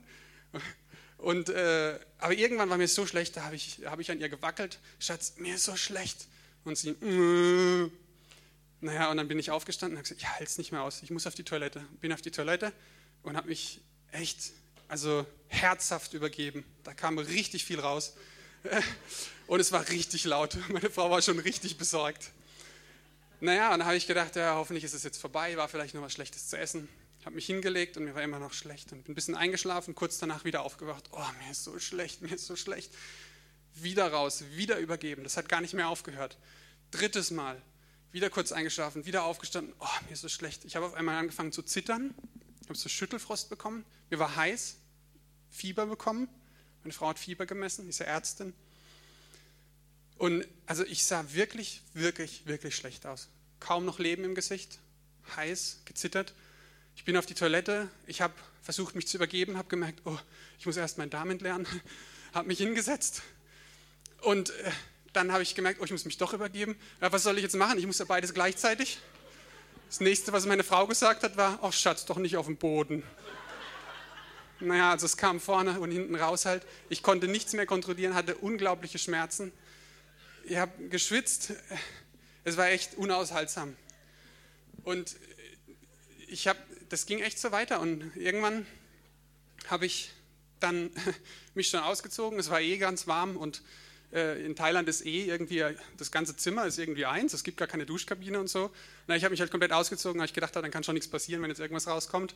[1.26, 4.30] Und, äh, aber irgendwann war mir so schlecht, da habe ich, hab ich an ihr
[4.30, 6.28] gewackelt, Schatz, mir ist so schlecht.
[6.66, 7.90] Und sie, äh,
[8.80, 11.02] naja, und dann bin ich aufgestanden und habe gesagt, ich halte es nicht mehr aus,
[11.02, 11.84] ich muss auf die Toilette.
[12.00, 12.72] Bin auf die Toilette
[13.24, 14.52] und habe mich echt,
[14.88, 16.64] also herzhaft übergeben.
[16.84, 18.16] Da kam richtig viel raus.
[19.48, 20.58] Und es war richtig laut.
[20.70, 22.32] Meine Frau war schon richtig besorgt.
[23.40, 26.02] Naja, und dann habe ich gedacht, ja, hoffentlich ist es jetzt vorbei, war vielleicht noch
[26.02, 26.88] was Schlechtes zu essen
[27.26, 30.20] habe mich hingelegt und mir war immer noch schlecht und bin ein bisschen eingeschlafen, kurz
[30.20, 31.10] danach wieder aufgewacht.
[31.12, 32.94] Oh, mir ist so schlecht, mir ist so schlecht.
[33.74, 35.24] Wieder raus, wieder übergeben.
[35.24, 36.38] Das hat gar nicht mehr aufgehört.
[36.92, 37.60] Drittes Mal,
[38.12, 39.74] wieder kurz eingeschlafen, wieder aufgestanden.
[39.80, 40.66] Oh, mir ist so schlecht.
[40.66, 42.14] Ich habe auf einmal angefangen zu zittern.
[42.62, 43.84] Ich habe so Schüttelfrost bekommen.
[44.12, 44.78] Mir war heiß,
[45.50, 46.30] Fieber bekommen.
[46.84, 48.54] Meine Frau hat Fieber gemessen, ist ja Ärztin.
[50.20, 53.30] Und also ich sah wirklich, wirklich, wirklich schlecht aus.
[53.60, 54.80] Kaum noch Leben im Gesicht,
[55.36, 56.36] heiß, gezittert.
[56.96, 58.34] Ich bin auf die Toilette, ich habe
[58.64, 60.18] versucht, mich zu übergeben, habe gemerkt, oh,
[60.58, 61.68] ich muss erst meinen Darm entleeren,
[62.34, 63.22] habe mich hingesetzt
[64.22, 64.72] und äh,
[65.14, 66.76] dann habe ich gemerkt, oh, ich muss mich doch übergeben.
[67.02, 67.78] Ja, was soll ich jetzt machen?
[67.78, 69.00] Ich muss ja beides gleichzeitig.
[69.88, 73.04] Das nächste, was meine Frau gesagt hat, war, oh Schatz, doch nicht auf dem Boden.
[74.60, 76.66] Naja, also es kam vorne und hinten raus halt.
[76.90, 79.52] Ich konnte nichts mehr kontrollieren, hatte unglaubliche Schmerzen.
[80.44, 81.54] Ich habe geschwitzt.
[82.44, 83.76] Es war echt unaushaltsam.
[84.84, 85.16] Und
[86.28, 86.60] ich habe
[86.96, 88.66] das ging echt so weiter und irgendwann
[89.68, 90.12] habe ich
[90.62, 90.90] dann
[91.54, 92.40] mich schon ausgezogen.
[92.40, 93.64] Es war eh ganz warm und
[94.14, 95.62] äh, in Thailand ist eh irgendwie,
[95.98, 98.72] das ganze Zimmer ist irgendwie eins, es gibt gar keine Duschkabine und so.
[99.08, 101.10] Na, ich habe mich halt komplett ausgezogen, weil ich gedacht habe, dann kann schon nichts
[101.10, 102.34] passieren, wenn jetzt irgendwas rauskommt.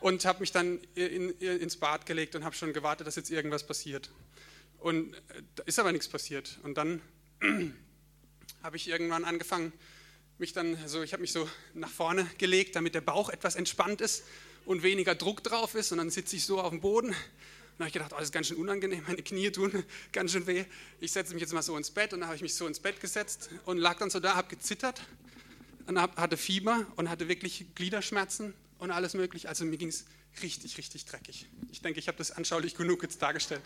[0.00, 3.30] Und habe mich dann in, in, ins Bad gelegt und habe schon gewartet, dass jetzt
[3.30, 4.10] irgendwas passiert.
[4.80, 6.58] Und äh, ist aber nichts passiert.
[6.64, 7.00] Und dann
[8.64, 9.72] habe ich irgendwann angefangen,
[10.38, 14.00] mich dann, also ich habe mich so nach vorne gelegt, damit der Bauch etwas entspannt
[14.00, 14.24] ist
[14.64, 15.92] und weniger Druck drauf ist.
[15.92, 17.08] Und dann sitze ich so auf dem Boden.
[17.08, 20.46] Und habe ich gedacht, oh, das ist ganz schön unangenehm, meine Knie tun ganz schön
[20.46, 20.64] weh.
[21.00, 22.80] Ich setze mich jetzt mal so ins Bett und dann habe ich mich so ins
[22.80, 25.00] Bett gesetzt und lag dann so da, habe gezittert
[25.86, 29.48] und hab, hatte Fieber und hatte wirklich Gliederschmerzen und alles mögliche.
[29.48, 30.06] Also mir ging es
[30.42, 31.46] richtig, richtig dreckig.
[31.70, 33.62] Ich denke, ich habe das anschaulich genug jetzt dargestellt.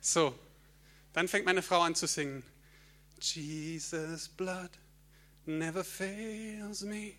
[0.00, 0.38] So,
[1.12, 2.44] dann fängt meine Frau an zu singen.
[3.20, 4.70] Jesus' blood
[5.46, 7.14] never fails me.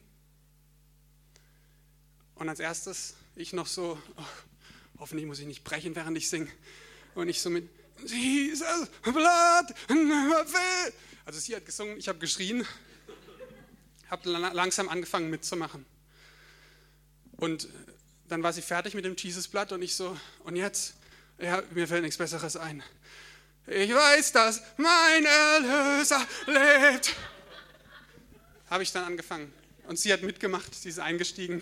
[2.36, 4.24] Und als erstes ich noch so, oh,
[5.00, 6.50] hoffentlich muss ich nicht brechen, während ich singe.
[7.16, 7.70] Und ich so mit
[8.06, 10.94] Jesus' blood never fails.
[11.26, 12.66] Also sie hat gesungen, ich habe geschrien,
[14.10, 15.86] habe langsam angefangen mitzumachen.
[17.38, 17.68] Und
[18.28, 20.96] dann war sie fertig mit dem Jesus Blood und ich so, und jetzt,
[21.40, 22.84] ja, mir fällt nichts Besseres ein.
[23.70, 27.14] Ich weiß, dass mein Erlöser lebt.
[28.70, 29.52] Habe ich dann angefangen.
[29.88, 31.62] Und sie hat mitgemacht, sie ist eingestiegen.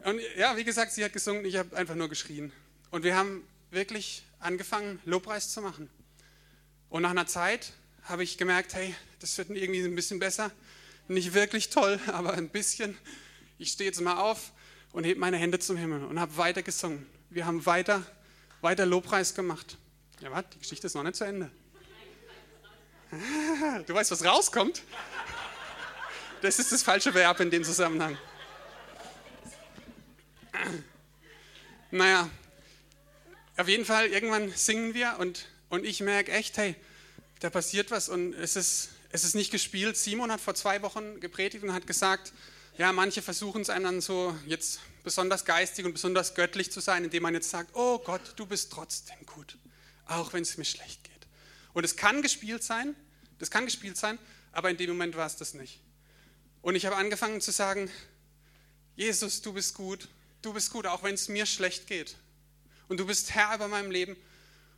[0.00, 2.52] Und ja, wie gesagt, sie hat gesungen, ich habe einfach nur geschrien.
[2.90, 5.88] Und wir haben wirklich angefangen, Lobpreis zu machen.
[6.90, 7.72] Und nach einer Zeit
[8.02, 10.50] habe ich gemerkt, hey, das wird irgendwie ein bisschen besser.
[11.08, 12.98] Nicht wirklich toll, aber ein bisschen.
[13.56, 14.52] Ich stehe jetzt mal auf
[14.92, 17.06] und hebe meine Hände zum Himmel und habe weiter gesungen.
[17.30, 18.04] Wir haben weiter,
[18.60, 19.78] weiter Lobpreis gemacht.
[20.20, 21.50] Ja, warte, die Geschichte ist noch nicht zu Ende.
[23.86, 24.82] Du weißt, was rauskommt?
[26.42, 28.18] Das ist das falsche Verb in dem Zusammenhang.
[31.90, 32.28] Naja,
[33.56, 36.74] auf jeden Fall, irgendwann singen wir und, und ich merke echt, hey,
[37.38, 39.96] da passiert was und es ist, es ist nicht gespielt.
[39.96, 42.32] Simon hat vor zwei Wochen gepredigt und hat gesagt,
[42.78, 47.04] ja, manche versuchen es einem dann so jetzt besonders geistig und besonders göttlich zu sein,
[47.04, 49.56] indem man jetzt sagt, oh Gott, du bist trotzdem gut,
[50.06, 51.26] auch wenn es mir schlecht geht.
[51.72, 52.94] Und es kann gespielt sein,
[53.38, 54.18] das kann gespielt sein,
[54.52, 55.80] aber in dem Moment war es das nicht.
[56.62, 57.90] Und ich habe angefangen zu sagen,
[58.96, 60.08] Jesus, du bist gut,
[60.40, 62.16] du bist gut, auch wenn es mir schlecht geht.
[62.88, 64.16] Und du bist Herr über meinem Leben.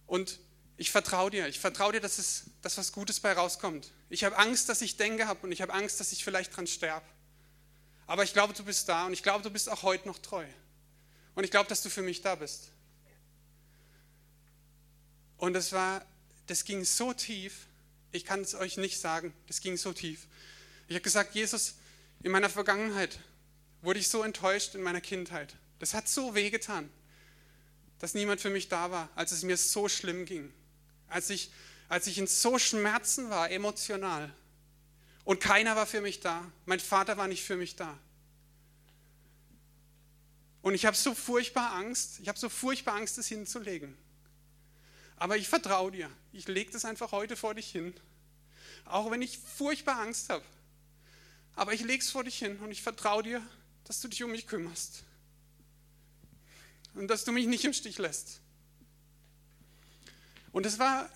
[0.06, 0.38] Und
[0.76, 1.46] ich vertraue dir.
[1.48, 3.90] Ich vertraue dir, dass, es, dass was Gutes bei rauskommt.
[4.10, 6.66] Ich habe Angst, dass ich denke habe und ich habe Angst, dass ich vielleicht dran
[6.66, 7.06] sterbe.
[8.06, 10.46] Aber ich glaube, du bist da und ich glaube, du bist auch heute noch treu.
[11.34, 12.70] Und ich glaube, dass du für mich da bist.
[15.38, 16.04] Und das war,
[16.46, 17.66] das ging so tief.
[18.12, 19.32] Ich kann es euch nicht sagen.
[19.46, 20.26] Das ging so tief.
[20.88, 21.74] Ich habe gesagt, Jesus,
[22.22, 23.18] in meiner Vergangenheit
[23.82, 25.54] wurde ich so enttäuscht in meiner Kindheit.
[25.78, 26.88] Das hat so wehgetan,
[27.98, 30.52] dass niemand für mich da war, als es mir so schlimm ging.
[31.08, 31.50] Als ich,
[31.88, 34.32] als ich in so Schmerzen war, emotional.
[35.24, 36.50] Und keiner war für mich da.
[36.64, 37.98] Mein Vater war nicht für mich da.
[40.62, 43.96] Und ich habe so furchtbar Angst, ich habe so furchtbar Angst, es hinzulegen.
[45.16, 46.10] Aber ich vertraue dir.
[46.32, 47.94] Ich lege das einfach heute vor dich hin.
[48.84, 50.44] Auch wenn ich furchtbar Angst habe.
[51.54, 53.42] Aber ich lege es vor dich hin und ich vertraue dir,
[53.84, 55.04] dass du dich um mich kümmerst.
[56.94, 58.40] Und dass du mich nicht im Stich lässt.
[60.52, 61.10] Und das war,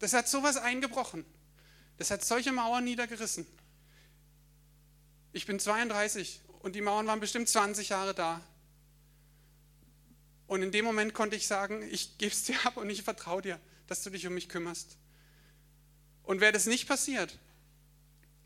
[0.00, 1.24] das hat sowas eingebrochen.
[1.98, 3.46] Das hat solche Mauern niedergerissen.
[5.32, 8.40] Ich bin 32 und die Mauern waren bestimmt 20 Jahre da.
[10.52, 13.40] Und in dem Moment konnte ich sagen, ich gebe es dir ab und ich vertraue
[13.40, 14.98] dir, dass du dich um mich kümmerst.
[16.24, 17.38] Und wäre das nicht passiert,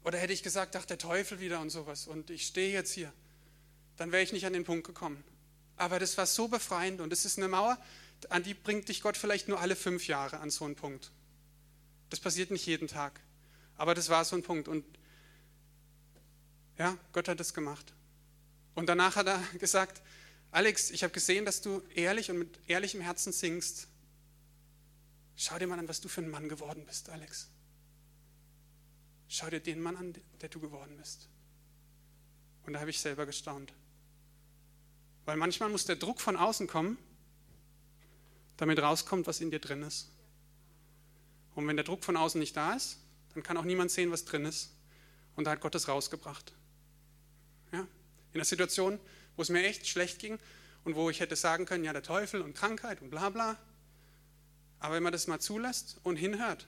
[0.04, 3.12] oder hätte ich gesagt, ach, der Teufel wieder und sowas, und ich stehe jetzt hier,
[3.96, 5.24] dann wäre ich nicht an den Punkt gekommen.
[5.76, 7.76] Aber das war so befreiend und es ist eine Mauer,
[8.28, 11.10] an die bringt dich Gott vielleicht nur alle fünf Jahre an so einen Punkt.
[12.10, 13.18] Das passiert nicht jeden Tag.
[13.78, 14.68] Aber das war so ein Punkt.
[14.68, 14.84] Und
[16.78, 17.94] ja, Gott hat das gemacht.
[18.76, 20.02] Und danach hat er gesagt,
[20.50, 23.88] Alex, ich habe gesehen, dass du ehrlich und mit ehrlichem Herzen singst.
[25.36, 27.48] Schau dir mal an, was du für ein Mann geworden bist, Alex.
[29.28, 31.28] Schau dir den Mann an, der du geworden bist.
[32.64, 33.72] Und da habe ich selber gestaunt.
[35.24, 36.98] Weil manchmal muss der Druck von außen kommen,
[38.56, 40.10] damit rauskommt, was in dir drin ist.
[41.54, 42.98] Und wenn der Druck von außen nicht da ist,
[43.34, 44.72] dann kann auch niemand sehen, was drin ist.
[45.34, 46.52] Und da hat Gott es rausgebracht.
[47.72, 47.80] Ja?
[47.80, 47.88] In
[48.34, 48.98] einer Situation,
[49.36, 50.38] wo es mir echt schlecht ging
[50.84, 53.58] und wo ich hätte sagen können, ja, der Teufel und Krankheit und bla bla.
[54.78, 56.66] Aber wenn man das mal zulässt und hinhört,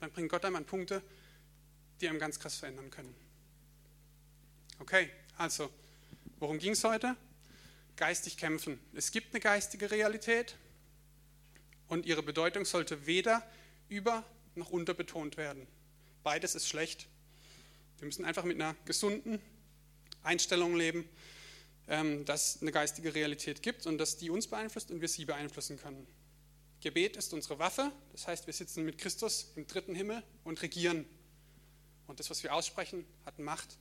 [0.00, 1.02] dann bringt Gott einem an Punkte,
[2.00, 3.14] die einem ganz krass verändern können.
[4.78, 5.70] Okay, also,
[6.38, 7.16] worum ging es heute?
[7.96, 8.80] Geistig kämpfen.
[8.94, 10.56] Es gibt eine geistige Realität
[11.86, 13.46] und ihre Bedeutung sollte weder
[13.88, 15.66] über noch unterbetont werden.
[16.22, 17.06] Beides ist schlecht.
[17.98, 19.40] Wir müssen einfach mit einer gesunden
[20.24, 21.08] Einstellung leben,
[21.86, 25.78] dass es eine geistige Realität gibt und dass die uns beeinflusst und wir sie beeinflussen
[25.78, 26.06] können.
[26.80, 31.06] Gebet ist unsere Waffe, das heißt, wir sitzen mit Christus im dritten Himmel und regieren.
[32.06, 33.78] Und das, was wir aussprechen, hat Macht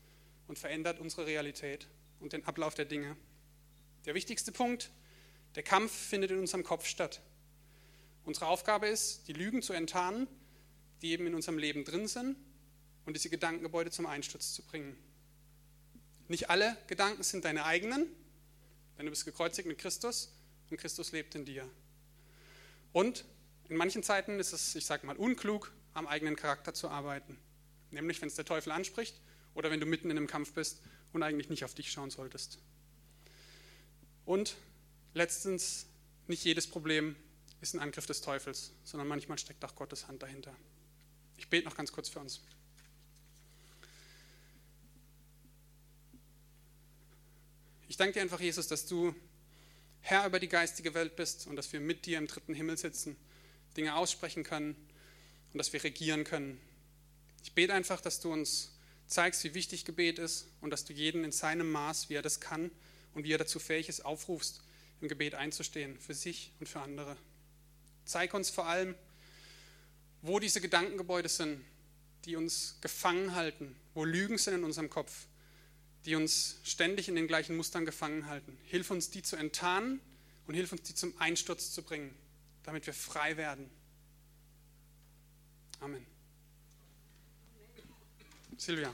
[0.47, 1.87] und verändert unsere Realität
[2.19, 3.17] und den Ablauf der Dinge.
[4.05, 4.91] Der wichtigste Punkt,
[5.55, 7.21] der Kampf findet in unserem Kopf statt.
[8.23, 10.27] Unsere Aufgabe ist, die Lügen zu enttarnen,
[11.01, 12.37] die eben in unserem Leben drin sind
[13.05, 14.95] und diese Gedankengebäude zum Einsturz zu bringen.
[16.31, 18.07] Nicht alle Gedanken sind deine eigenen,
[18.97, 20.33] denn du bist gekreuzigt mit Christus
[20.69, 21.69] und Christus lebt in dir.
[22.93, 23.25] Und
[23.67, 27.37] in manchen Zeiten ist es, ich sage mal, unklug, am eigenen Charakter zu arbeiten.
[27.89, 29.19] Nämlich, wenn es der Teufel anspricht
[29.55, 32.59] oder wenn du mitten in einem Kampf bist und eigentlich nicht auf dich schauen solltest.
[34.23, 34.55] Und
[35.13, 35.87] letztens,
[36.27, 37.17] nicht jedes Problem
[37.59, 40.55] ist ein Angriff des Teufels, sondern manchmal steckt auch Gottes Hand dahinter.
[41.35, 42.39] Ich bete noch ganz kurz für uns.
[47.91, 49.13] Ich danke dir einfach, Jesus, dass du
[49.99, 53.17] Herr über die geistige Welt bist und dass wir mit dir im dritten Himmel sitzen,
[53.75, 54.77] Dinge aussprechen können
[55.51, 56.57] und dass wir regieren können.
[57.43, 58.71] Ich bete einfach, dass du uns
[59.07, 62.39] zeigst, wie wichtig Gebet ist und dass du jeden in seinem Maß, wie er das
[62.39, 62.71] kann
[63.13, 64.61] und wie er dazu fähig ist, aufrufst,
[65.01, 67.17] im Gebet einzustehen, für sich und für andere.
[68.05, 68.95] Zeig uns vor allem,
[70.21, 71.61] wo diese Gedankengebäude sind,
[72.23, 75.27] die uns gefangen halten, wo Lügen sind in unserem Kopf,
[76.05, 78.57] die uns ständig in den gleichen Mustern gefangen halten.
[78.65, 80.01] Hilf uns, die zu enttarnen
[80.47, 82.15] und hilf uns, die zum Einsturz zu bringen,
[82.63, 83.69] damit wir frei werden.
[85.79, 86.05] Amen.
[88.57, 88.93] Silvia.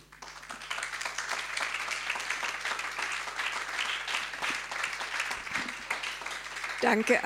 [6.81, 7.15] Danke,